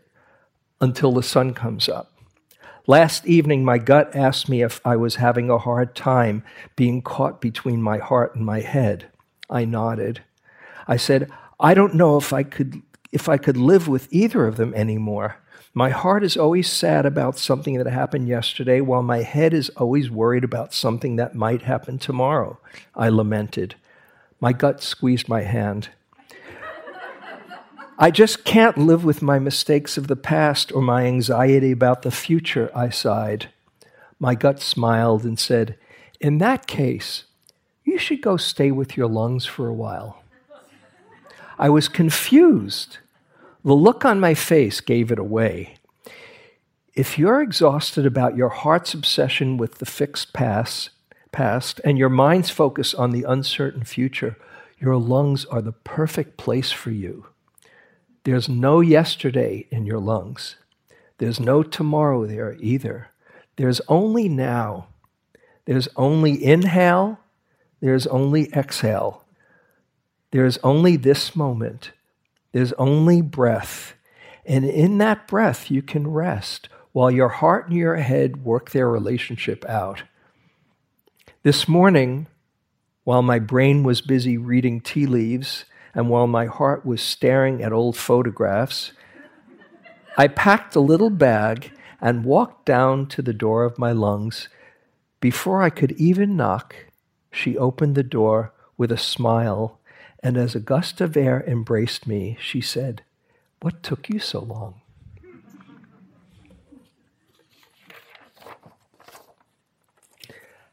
[0.80, 2.12] until the sun comes up.
[2.88, 6.44] Last evening, my gut asked me if I was having a hard time
[6.76, 9.08] being caught between my heart and my head.
[9.50, 10.24] I nodded.
[10.88, 11.30] I said,
[11.60, 12.82] I don't know if I could
[13.16, 15.38] if I could live with either of them anymore.
[15.74, 20.12] My heart is always sad about something that happened yesterday, while my head is always
[20.12, 22.60] worried about something that might happen tomorrow.
[22.94, 23.76] I lamented.
[24.42, 25.90] My gut squeezed my hand.
[27.98, 32.12] I just can't live with my mistakes of the past or my anxiety about the
[32.12, 33.50] future, I sighed.
[34.20, 35.78] My gut smiled and said,
[36.20, 37.24] In that case,
[37.86, 40.22] you should go stay with your lungs for a while.
[41.58, 42.98] I was confused.
[43.66, 45.78] The look on my face gave it away.
[46.94, 50.92] If you're exhausted about your heart's obsession with the fixed past,
[51.32, 54.38] past and your mind's focus on the uncertain future,
[54.80, 57.26] your lungs are the perfect place for you.
[58.24, 60.58] There's no yesterday in your lungs.
[61.18, 63.10] There's no tomorrow there either.
[63.56, 64.90] There's only now.
[65.66, 67.20] There's only inhale.
[67.82, 69.24] There's only exhale.
[70.30, 71.94] There's only this moment.
[72.56, 73.96] There's only breath.
[74.46, 78.90] And in that breath, you can rest while your heart and your head work their
[78.90, 80.04] relationship out.
[81.44, 82.28] This morning,
[83.04, 87.74] while my brain was busy reading tea leaves and while my heart was staring at
[87.74, 88.94] old photographs,
[90.18, 94.48] I packed a little bag and walked down to the door of my lungs.
[95.20, 96.74] Before I could even knock,
[97.34, 99.82] she opened the door with a smile,
[100.26, 103.04] and as a gust of air embraced me, she said,
[103.62, 104.82] What took you so long?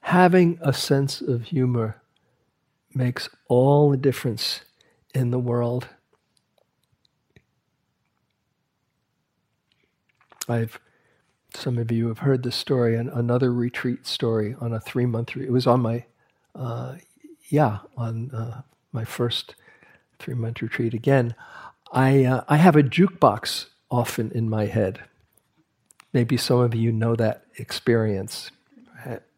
[0.01, 2.01] Having a sense of humor
[2.95, 4.63] makes all the difference
[5.15, 5.89] in the world.
[10.49, 10.81] I've
[11.55, 15.37] some of you have heard this story, and another retreat story on a three month.
[15.37, 16.07] It was on my,
[16.55, 16.97] uh,
[17.51, 18.63] yeah, on uh,
[18.93, 19.55] my first
[20.19, 20.95] three month retreat.
[20.95, 21.35] Again,
[21.93, 25.01] I uh, I have a jukebox often in my head.
[26.13, 28.51] Maybe some of you know that experience.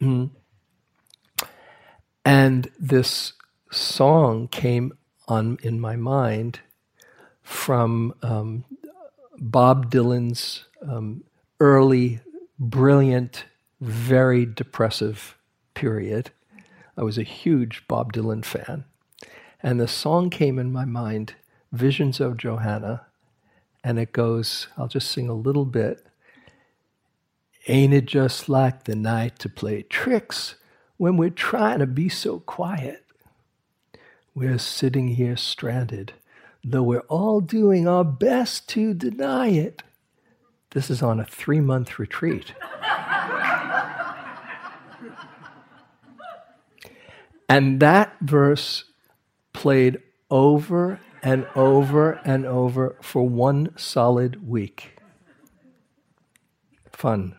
[2.24, 3.34] And this
[3.70, 4.96] song came
[5.28, 6.60] on in my mind
[7.42, 8.64] from um,
[9.38, 11.24] Bob Dylan's um,
[11.60, 12.20] early,
[12.58, 13.44] brilliant,
[13.80, 15.36] very depressive
[15.74, 16.30] period.
[16.96, 18.84] I was a huge Bob Dylan fan.
[19.64, 21.36] And the song came in my mind,
[21.72, 23.06] Visions of Johanna,
[23.82, 26.06] and it goes, I'll just sing a little bit.
[27.66, 30.56] Ain't it just like the night to play tricks
[30.98, 33.06] when we're trying to be so quiet?
[34.34, 36.12] We're sitting here stranded,
[36.62, 39.82] though we're all doing our best to deny it.
[40.72, 42.52] This is on a three month retreat.
[47.48, 48.84] and that verse
[49.54, 49.98] played
[50.30, 54.98] over and over and over for one solid week.
[56.92, 57.36] Fun.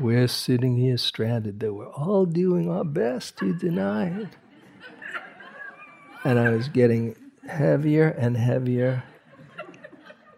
[0.00, 4.28] We're sitting here stranded, though we're all doing our best to deny it
[6.24, 7.16] and I was getting
[7.48, 9.04] heavier and heavier.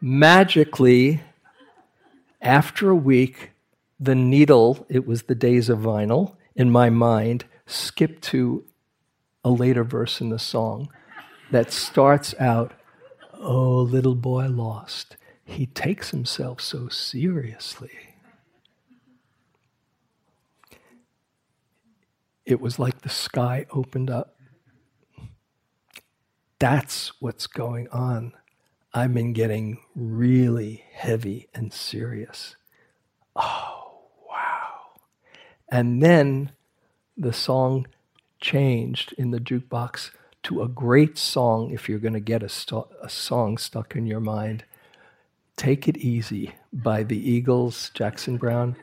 [0.01, 1.23] Magically,
[2.41, 3.53] after a week,
[3.99, 8.65] the needle, it was the days of vinyl, in my mind, skipped to
[9.45, 10.89] a later verse in the song
[11.51, 12.73] that starts out,
[13.35, 17.91] Oh, little boy lost, he takes himself so seriously.
[22.47, 24.35] It was like the sky opened up
[26.65, 28.33] that's what's going on.
[28.95, 32.57] I've been getting really heavy and serious.
[33.37, 34.93] Oh, wow.
[35.69, 36.53] And then
[37.19, 37.87] the song
[38.45, 40.11] changed in the jukebox
[40.43, 44.07] to a great song if you're going to get a, st- a, song stuck in
[44.07, 44.65] your mind.
[45.57, 48.77] Take It Easy by the Eagles, Jackson Browne.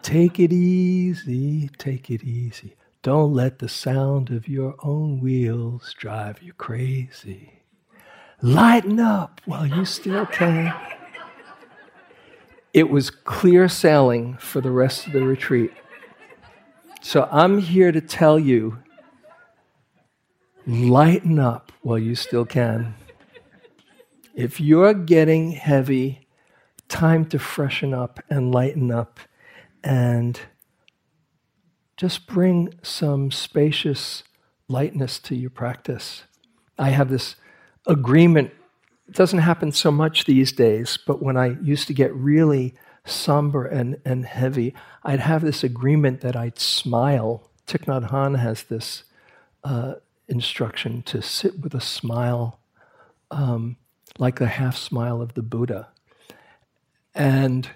[0.00, 2.76] Take it easy, take it easy.
[3.02, 7.60] Don't let the sound of your own wheels drive you crazy.
[8.40, 10.74] Lighten up while you still can.
[12.72, 15.72] It was clear sailing for the rest of the retreat.
[17.00, 18.78] So I'm here to tell you
[20.66, 22.94] lighten up while you still can.
[24.34, 26.26] If you're getting heavy,
[26.88, 29.20] time to freshen up and lighten up
[29.82, 30.40] and
[31.96, 34.24] just bring some spacious
[34.68, 36.24] lightness to your practice.
[36.78, 37.36] I have this
[37.86, 38.50] agreement.
[39.08, 42.74] It doesn't happen so much these days, but when I used to get really
[43.10, 47.50] somber and, and heavy, I'd have this agreement that I'd smile.
[47.66, 49.04] Thich Nhat Hanh has this
[49.64, 49.94] uh,
[50.28, 52.60] instruction to sit with a smile,
[53.30, 53.76] um,
[54.18, 55.88] like the half smile of the Buddha.
[57.14, 57.68] And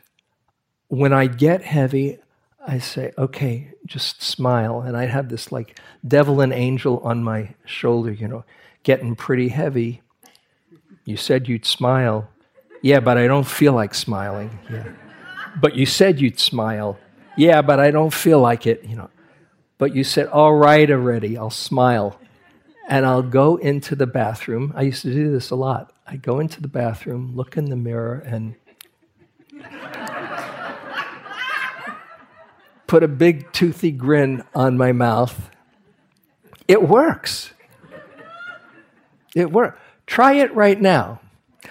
[0.89, 2.19] when I get heavy,
[2.65, 4.81] I say, okay, just smile.
[4.81, 8.45] And I'd have this like devil and angel on my shoulder, you know,
[8.83, 10.03] getting pretty heavy.
[11.05, 12.29] You said you'd smile.
[12.83, 14.59] Yeah, but I don't feel like smiling.
[14.71, 14.89] Yeah.
[15.61, 16.99] But you said you'd smile.
[17.37, 19.11] Yeah, but I don't feel like it, you know.
[19.79, 22.19] But you said, all right already, I'll smile.
[22.89, 24.73] And I'll go into the bathroom.
[24.77, 25.93] I used to do this a lot.
[26.07, 28.55] I go into the bathroom, look in the mirror, and
[32.87, 35.51] put a big toothy grin on my mouth.
[36.69, 37.53] It works.
[39.35, 39.81] It works.
[40.07, 41.21] Try it right now.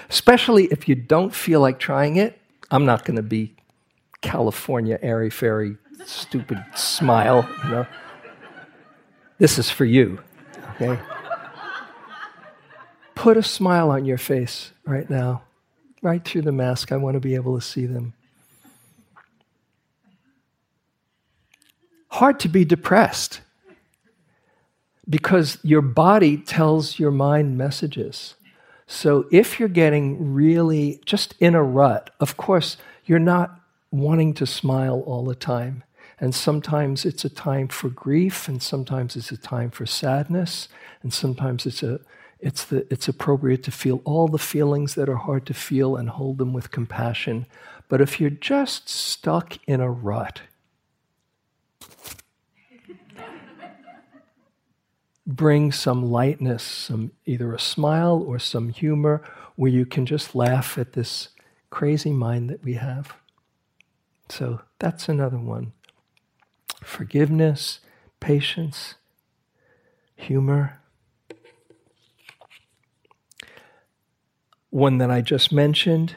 [0.10, 2.40] Especially if you don't feel like trying it.
[2.72, 3.54] I'm not going to be
[4.22, 7.88] California airy fairy stupid smile, you know.
[9.38, 10.20] This is for you,
[10.76, 11.00] okay?
[13.16, 15.44] Put a smile on your face right now,
[16.02, 16.92] right through the mask.
[16.92, 18.14] I want to be able to see them.
[22.10, 23.42] Hard to be depressed
[25.10, 28.36] because your body tells your mind messages.
[28.86, 33.61] So if you're getting really just in a rut, of course, you're not
[33.92, 35.84] wanting to smile all the time.
[36.20, 40.68] And sometimes it's a time for grief, and sometimes it's a time for sadness,
[41.02, 42.00] and sometimes it's a
[42.42, 46.10] it's, the, it's appropriate to feel all the feelings that are hard to feel and
[46.10, 47.46] hold them with compassion.
[47.88, 50.42] But if you're just stuck in a rut,
[55.28, 59.22] bring some lightness, some either a smile or some humor
[59.56, 61.30] where you can just laugh at this
[61.70, 63.14] crazy mind that we have.
[64.32, 65.74] So that's another one.
[66.82, 67.82] Forgiveness,
[68.22, 68.96] patience,
[70.16, 70.80] humor.
[74.70, 76.16] One that I just mentioned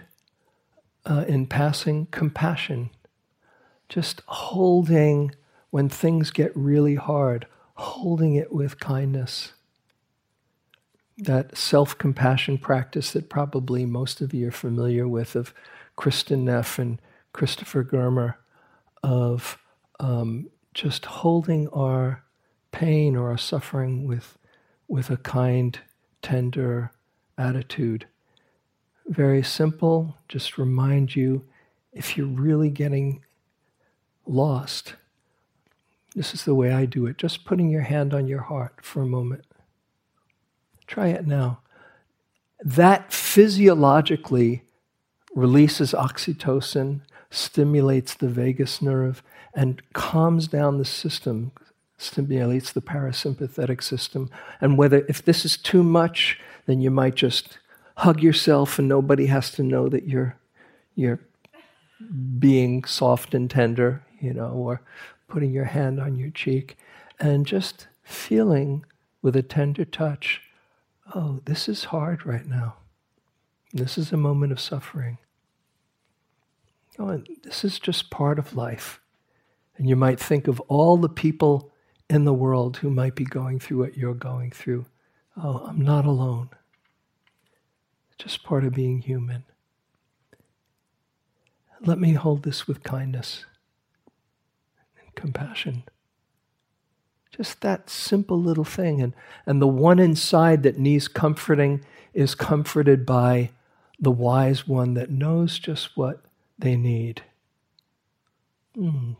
[1.04, 2.90] uh, in passing compassion.
[3.88, 5.32] Just holding
[5.70, 9.54] when things get really hard, holding it with kindness.
[11.18, 15.52] That self compassion practice that probably most of you are familiar with of
[15.98, 17.00] Kristin Neff and
[17.34, 18.36] Christopher Germer
[19.02, 19.58] of
[20.00, 22.24] um, just holding our
[22.72, 24.38] pain or our suffering with,
[24.88, 25.78] with a kind,
[26.22, 26.92] tender
[27.36, 28.06] attitude.
[29.06, 31.44] Very simple, just remind you
[31.92, 33.22] if you're really getting
[34.26, 34.94] lost,
[36.14, 37.18] this is the way I do it.
[37.18, 39.44] Just putting your hand on your heart for a moment.
[40.86, 41.60] Try it now.
[42.64, 44.62] That physiologically
[45.34, 47.00] releases oxytocin
[47.34, 49.22] stimulates the vagus nerve
[49.54, 51.52] and calms down the system,
[51.98, 54.30] stimulates the parasympathetic system.
[54.60, 57.58] And whether, if this is too much, then you might just
[57.98, 60.36] hug yourself and nobody has to know that you're,
[60.94, 61.20] you're
[62.38, 64.80] being soft and tender, you know, or
[65.28, 66.76] putting your hand on your cheek
[67.18, 68.84] and just feeling
[69.22, 70.42] with a tender touch,
[71.14, 72.74] oh, this is hard right now.
[73.72, 75.18] This is a moment of suffering.
[76.98, 79.00] Oh, and this is just part of life.
[79.76, 81.72] And you might think of all the people
[82.08, 84.86] in the world who might be going through what you're going through.
[85.36, 86.50] Oh, I'm not alone.
[88.18, 89.44] Just part of being human.
[91.80, 93.44] Let me hold this with kindness
[95.00, 95.82] and compassion.
[97.30, 99.02] Just that simple little thing.
[99.02, 99.12] And,
[99.44, 103.50] and the one inside that needs comforting is comforted by
[103.98, 106.23] the wise one that knows just what
[106.58, 107.22] they need.
[108.76, 109.16] Mm,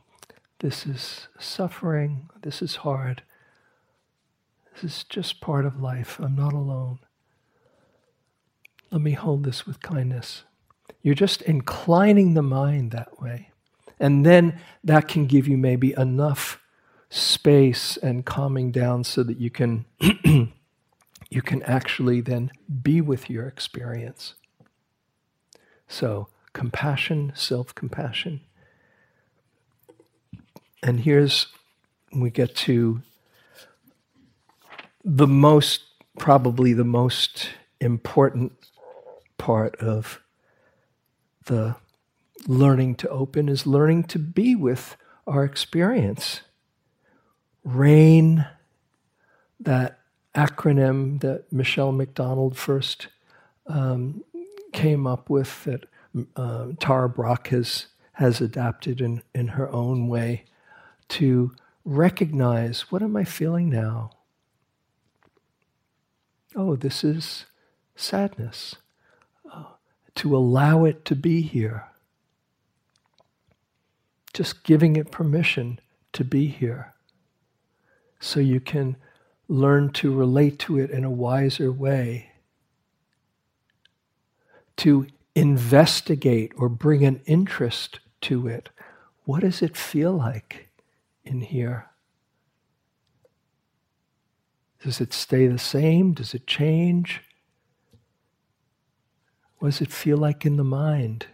[0.60, 2.28] this is suffering.
[2.42, 3.22] This is hard.
[4.74, 6.18] This is just part of life.
[6.18, 6.98] I'm not alone.
[8.90, 10.44] Let me hold this with kindness.
[11.02, 13.50] You're just inclining the mind that way.
[14.00, 16.60] And then that can give you maybe enough
[17.08, 19.84] space and calming down so that you can
[21.30, 22.50] you can actually then
[22.82, 24.34] be with your experience.
[25.86, 28.40] So compassion, self compassion.
[30.82, 31.48] And here's
[32.14, 33.02] we get to
[35.04, 35.82] the most,
[36.18, 37.50] probably the most
[37.80, 38.52] important
[39.36, 40.22] part of
[41.44, 41.76] the
[42.46, 44.96] learning to open is learning to be with
[45.26, 46.40] our experience.
[47.64, 48.46] Rain,
[49.60, 50.00] that
[50.34, 53.08] acronym that Michele McDonald first
[53.66, 54.22] um,
[54.72, 55.86] came up with that
[56.36, 60.44] uh, Tara Brach has, has adapted in, in her own way
[61.08, 61.52] to
[61.84, 64.10] recognize what am I feeling now?
[66.56, 67.46] Oh, this is
[67.96, 68.76] sadness.
[69.52, 69.74] Oh,
[70.14, 71.88] to allow it to be here.
[74.32, 75.80] Just giving it permission
[76.12, 76.94] to be here.
[78.20, 78.96] So you can
[79.48, 82.30] learn to relate to it in a wiser way.
[84.78, 88.70] To investigate or bring an interest to it.
[89.24, 90.68] What does it feel like
[91.24, 91.86] in here?
[94.82, 96.12] Does it stay the same?
[96.12, 97.22] Does it change?
[99.58, 101.26] What does it feel like in the mind?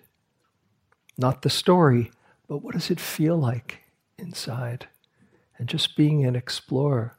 [1.19, 2.13] Not the story,
[2.47, 3.81] but what does it feel like
[4.19, 4.87] inside?
[5.59, 7.17] And just being an explorer.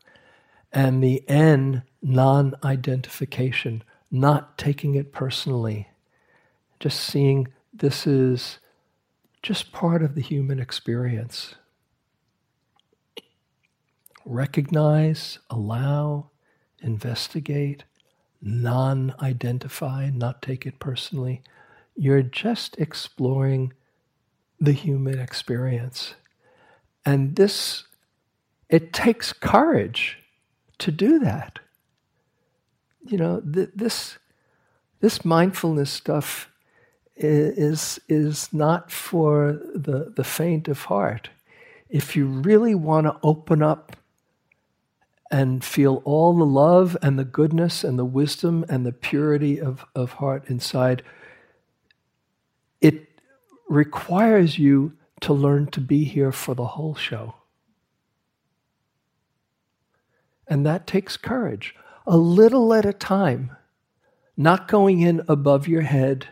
[0.71, 5.89] And the N, non identification, not taking it personally,
[6.81, 8.57] just seeing this is
[9.43, 11.53] just part of the human experience.
[14.25, 16.31] Recognize, allow,
[16.79, 17.83] investigate,
[18.41, 21.43] non identify, not take it personally.
[21.95, 23.73] You're just exploring
[24.59, 26.15] the human experience.
[27.05, 27.83] And this,
[28.69, 30.17] it takes courage
[30.79, 31.59] to do that.
[33.05, 34.17] You know, th- this,
[34.99, 36.50] this mindfulness stuff
[37.23, 41.29] is, is not for the, the faint of heart.
[41.89, 43.95] If you really want to open up
[45.29, 49.85] and feel all the love and the goodness and the wisdom and the purity of,
[49.95, 51.03] of heart inside,
[52.81, 53.07] it
[53.69, 57.35] requires you to learn to be here for the whole show.
[60.47, 63.55] And that takes courage, a little at a time,
[64.35, 66.27] not going in above your head,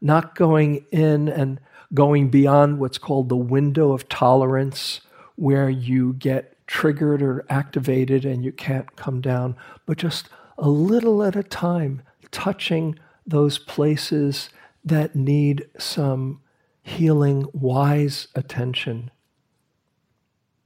[0.00, 1.60] not going in and
[1.94, 5.00] going beyond what's called the window of tolerance,
[5.36, 10.28] where you get triggered or activated and you can't come down, but just
[10.58, 14.50] a little at a time, touching those places
[14.84, 16.40] that need some
[16.82, 19.10] healing, wise attention.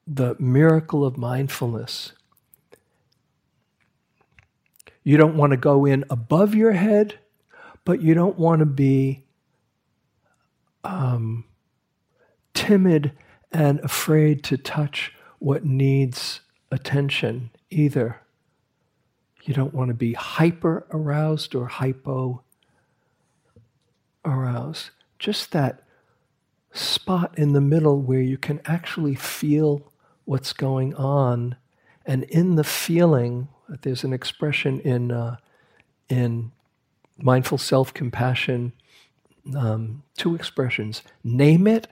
[0.06, 2.12] The miracle of mindfulness.
[5.04, 7.18] You don't want to go in above your head,
[7.84, 9.24] but you don't want to be
[10.84, 11.44] um,
[12.54, 13.12] timid
[13.50, 18.20] and afraid to touch what needs attention either.
[19.44, 22.42] You don't want to be hyper aroused or hypo
[24.24, 24.90] aroused.
[25.18, 25.82] Just that
[26.72, 29.92] spot in the middle where you can actually feel
[30.24, 31.56] what's going on.
[32.06, 33.48] And in the feeling,
[33.82, 35.36] there's an expression in, uh,
[36.08, 36.52] in
[37.18, 38.72] mindful self compassion,
[39.56, 41.88] um, two expressions name it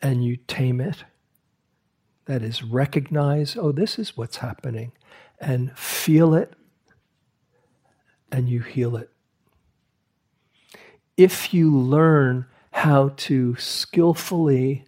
[0.00, 1.04] and you tame it.
[2.26, 4.92] That is, recognize, oh, this is what's happening,
[5.40, 6.52] and feel it,
[8.30, 9.10] and you heal it.
[11.16, 14.84] If you learn how to skillfully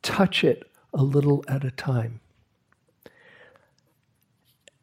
[0.00, 2.20] touch it a little at a time.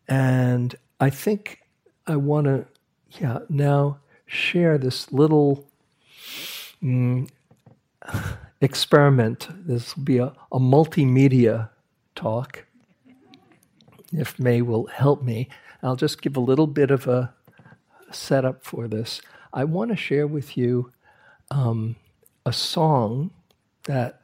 [0.08, 1.62] And I think
[2.06, 2.68] I want to,
[3.20, 5.68] yeah, now share this little
[6.82, 7.30] mm,
[8.62, 9.48] experiment.
[9.68, 11.70] This will be a, a multimedia
[12.16, 12.66] talk,
[14.12, 15.50] if May will help me.
[15.82, 17.34] I'll just give a little bit of a
[18.12, 19.22] setup for this.
[19.52, 20.92] I want to share with you
[21.52, 21.96] um,
[22.46, 23.32] a song
[23.84, 24.22] that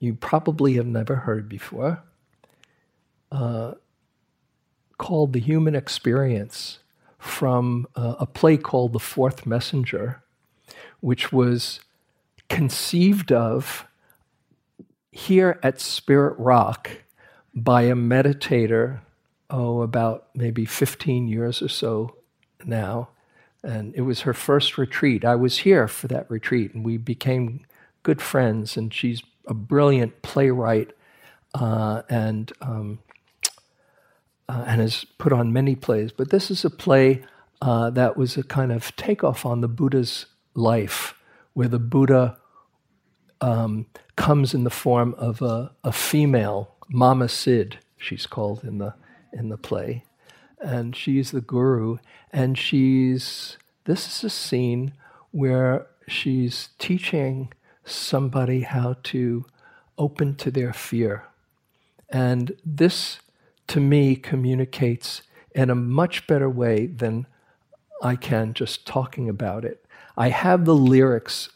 [0.00, 2.02] you probably have never heard before
[3.32, 3.74] uh,
[4.98, 6.80] called The Human Experience
[7.26, 10.22] from uh, a play called The Fourth Messenger,
[11.00, 11.80] which was
[12.48, 13.86] conceived of
[15.10, 16.90] here at Spirit Rock
[17.54, 19.00] by a meditator,
[19.50, 22.16] oh, about maybe 15 years or so
[22.64, 23.08] now.
[23.62, 25.24] And it was her first retreat.
[25.24, 27.64] I was here for that retreat, and we became
[28.02, 28.76] good friends.
[28.76, 30.92] And she's a brilliant playwright
[31.54, 32.98] uh, and, um,
[34.48, 36.12] uh, and has put on many plays.
[36.12, 37.22] But this is a play
[37.60, 41.14] uh, that was a kind of takeoff on the Buddha's life,
[41.54, 42.38] where the Buddha
[43.40, 43.86] um,
[44.16, 48.94] comes in the form of a, a female Mama Sid, she's called in the
[49.32, 50.04] in the play,
[50.60, 51.98] and she's the guru,
[52.32, 54.92] and she's this is a scene
[55.32, 57.52] where she's teaching
[57.84, 59.44] somebody how to
[59.98, 61.24] open to their fear,
[62.08, 63.18] and this
[63.68, 65.22] to me, communicates
[65.54, 67.26] in a much better way than
[68.02, 69.84] I can just talking about it.
[70.16, 71.48] I have the lyrics,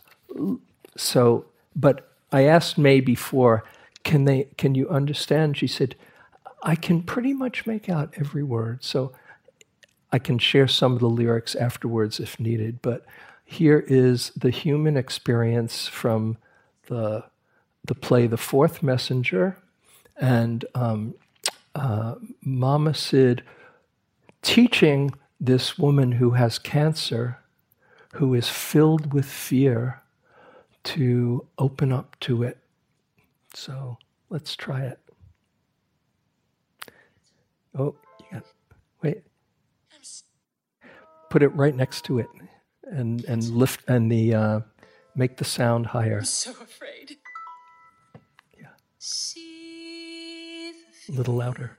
[0.97, 1.47] so,
[1.77, 3.65] but I asked May before,
[4.05, 5.57] can they, can you understand?
[5.57, 5.97] She said,
[6.63, 8.83] I can pretty much make out every word.
[8.85, 9.13] So
[10.13, 12.81] I can share some of the lyrics afterwards if needed.
[12.83, 13.05] But
[13.45, 16.39] here is the human experience from
[16.87, 17.25] the,
[17.85, 19.57] the play The Fourth Messenger
[20.17, 21.15] and um,
[21.75, 23.43] uh, Mama Sid
[24.43, 27.39] teaching this woman who has cancer,
[28.14, 30.03] who is filled with fear,
[30.83, 32.59] to open up to it.
[33.55, 33.99] So
[34.29, 34.99] let's try it.
[37.79, 37.95] Oh,
[38.33, 38.41] yeah.
[39.03, 39.23] Wait.
[41.31, 42.27] Put it right next to it,
[42.83, 44.61] and and lift and the uh,
[45.14, 46.18] make the sound higher.
[46.18, 47.18] I'm so afraid.
[48.59, 48.71] Yeah.
[51.11, 51.77] A little louder.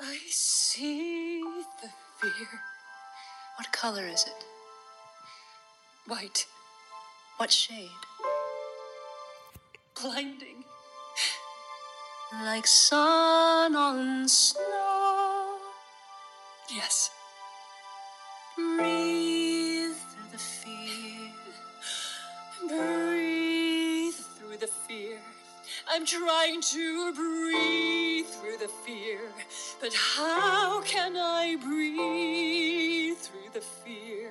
[0.00, 1.42] I see
[1.82, 1.88] the
[2.18, 2.48] fear.
[3.58, 4.44] What color is it?
[6.06, 6.46] White,
[7.36, 7.90] What shade?
[10.00, 10.64] blinding.
[12.44, 15.58] Like sun on snow.
[16.70, 17.10] Yes.
[18.56, 19.03] Breathe
[25.94, 29.20] I'm trying to breathe through the fear.
[29.80, 34.23] But how can I breathe through the fear?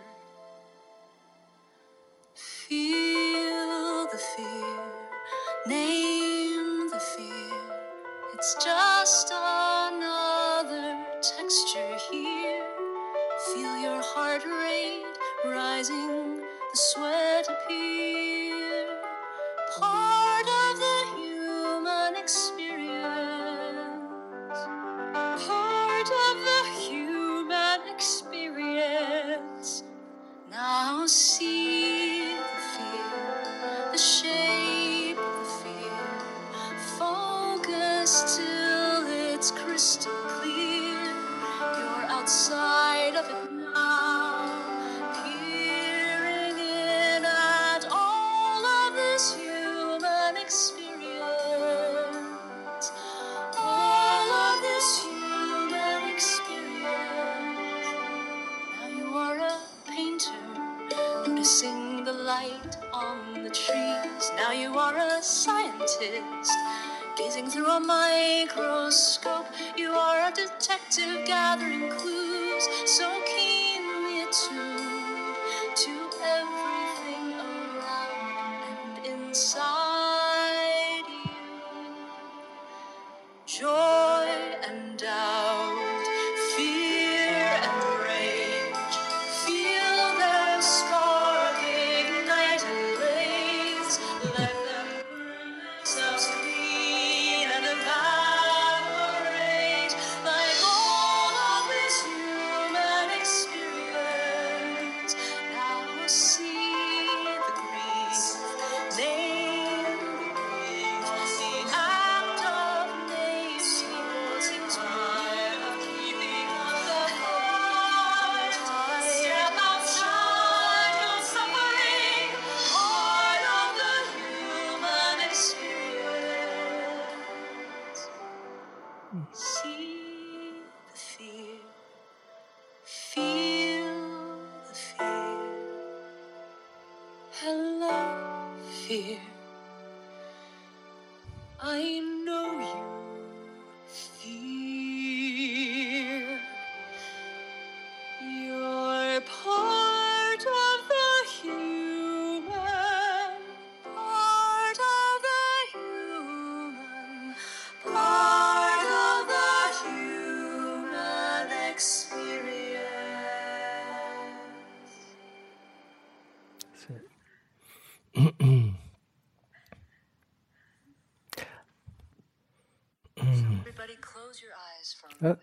[175.23, 175.35] A Uh,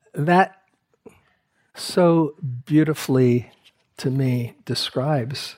[0.14, 0.62] that
[1.74, 2.34] so
[2.66, 3.50] beautifully
[3.98, 5.56] to me describes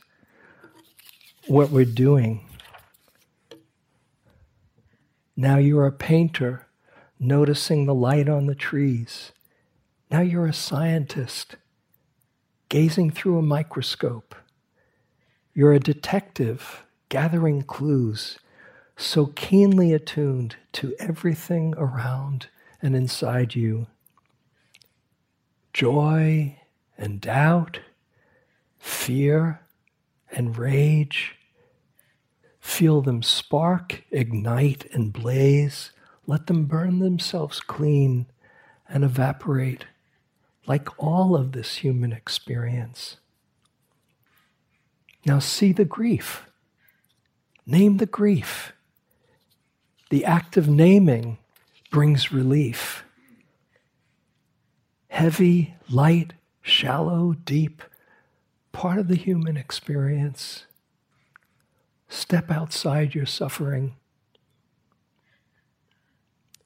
[1.48, 2.46] what we're doing.
[5.36, 6.68] Now you're a painter
[7.20, 9.32] noticing the light on the trees.
[10.10, 11.56] Now you're a scientist
[12.68, 14.34] gazing through a microscope.
[15.54, 18.38] You're a detective gathering clues.
[18.96, 22.48] So keenly attuned to everything around
[22.80, 23.86] and inside you
[25.74, 26.56] joy
[26.96, 27.80] and doubt,
[28.78, 29.60] fear
[30.30, 31.34] and rage.
[32.60, 35.90] Feel them spark, ignite, and blaze.
[36.26, 38.26] Let them burn themselves clean
[38.88, 39.84] and evaporate,
[40.66, 43.16] like all of this human experience.
[45.26, 46.46] Now, see the grief.
[47.66, 48.72] Name the grief.
[50.14, 51.38] The act of naming
[51.90, 53.02] brings relief.
[55.08, 57.82] Heavy, light, shallow, deep,
[58.70, 60.66] part of the human experience.
[62.08, 63.96] Step outside your suffering.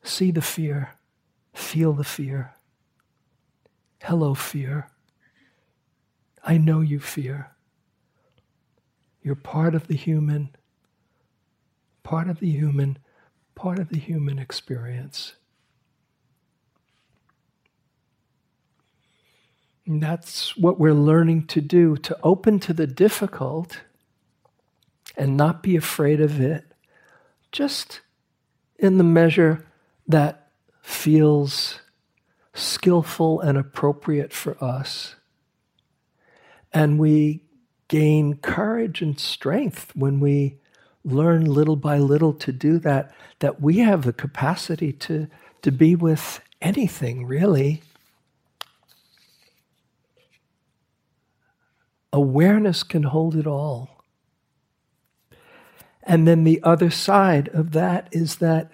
[0.02, 0.90] See the fear,
[1.54, 2.52] feel the fear.
[4.02, 4.90] Hello, fear.
[6.44, 7.52] I know you fear.
[9.22, 10.54] You're part of the human,
[12.02, 12.98] part of the human,
[13.58, 15.34] part of the human experience.
[19.84, 23.80] And that's what we're learning to do to open to the difficult
[25.16, 26.66] and not be afraid of it,
[27.50, 28.00] just
[28.78, 29.66] in the measure
[30.06, 30.50] that
[30.80, 31.80] feels
[32.54, 35.16] skillful and appropriate for us.
[36.72, 37.42] And we
[37.88, 40.58] gain courage and strength when we
[41.12, 45.28] learn little by little to do that, that we have the capacity to,
[45.62, 47.82] to be with anything, really.
[52.12, 54.04] Awareness can hold it all.
[56.02, 58.72] And then the other side of that is that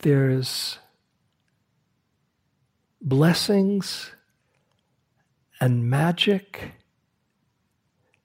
[0.00, 0.78] there's
[3.00, 4.10] blessings
[5.60, 6.72] and magic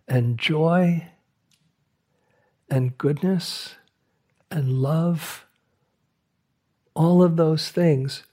[0.07, 1.07] and joy
[2.69, 3.75] and goodness
[4.51, 5.45] and love,
[6.93, 8.23] all of those things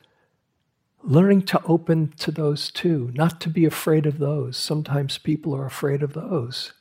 [1.04, 4.56] learning to open to those too, not to be afraid of those.
[4.56, 6.72] Sometimes people are afraid of those.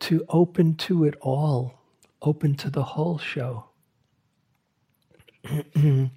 [0.00, 1.78] To open to it all,
[2.20, 3.66] open to the whole show.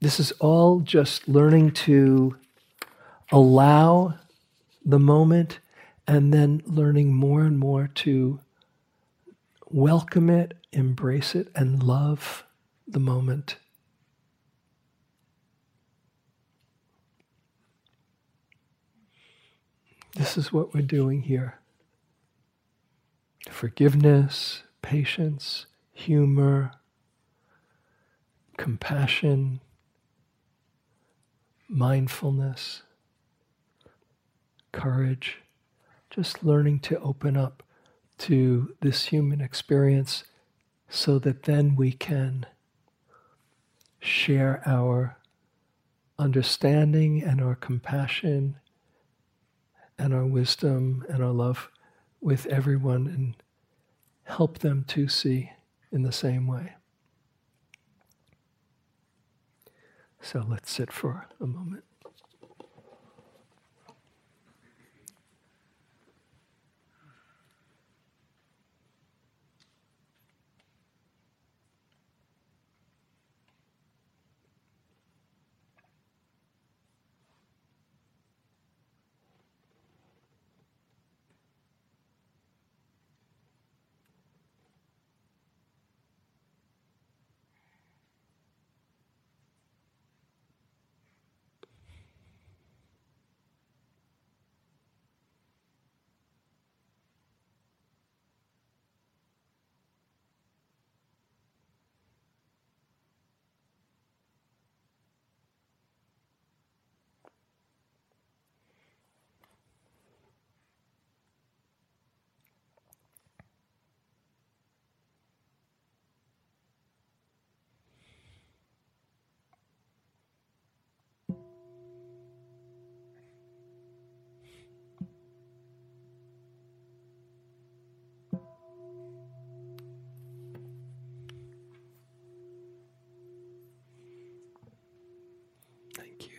[0.00, 2.36] this is all just learning to
[3.32, 4.14] allow
[4.86, 5.58] the moment
[6.06, 8.40] and then learning more and more to
[9.68, 12.44] welcome it, embrace it, and love
[12.86, 13.56] the moment.
[20.14, 21.58] This is what we're doing here
[23.50, 26.72] forgiveness, patience, humor,
[28.56, 29.60] compassion,
[31.68, 32.82] mindfulness,
[34.76, 35.38] courage,
[36.10, 37.62] just learning to open up
[38.18, 40.24] to this human experience
[40.88, 42.44] so that then we can
[43.98, 45.16] share our
[46.18, 48.56] understanding and our compassion
[49.98, 51.70] and our wisdom and our love
[52.20, 53.34] with everyone and
[54.24, 55.50] help them to see
[55.90, 56.74] in the same way.
[60.20, 61.84] So let's sit for a moment.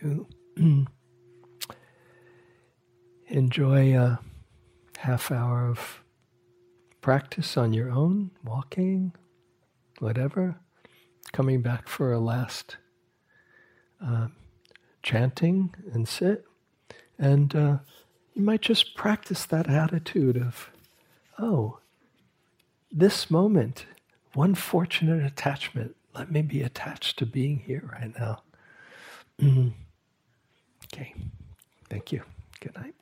[0.02, 0.26] You
[3.28, 4.20] enjoy a
[4.98, 6.02] half hour of
[7.00, 9.14] practice on your own, walking,
[9.98, 10.56] whatever,
[11.32, 12.76] coming back for a last
[14.04, 14.28] uh,
[15.02, 16.44] chanting and sit.
[17.18, 17.78] And uh,
[18.34, 20.70] you might just practice that attitude of,
[21.38, 21.78] oh,
[22.90, 23.86] this moment,
[24.34, 28.42] one fortunate attachment, let me be attached to being here right now.
[30.98, 31.14] okay,
[31.88, 32.22] thank you.
[32.60, 32.94] Good night.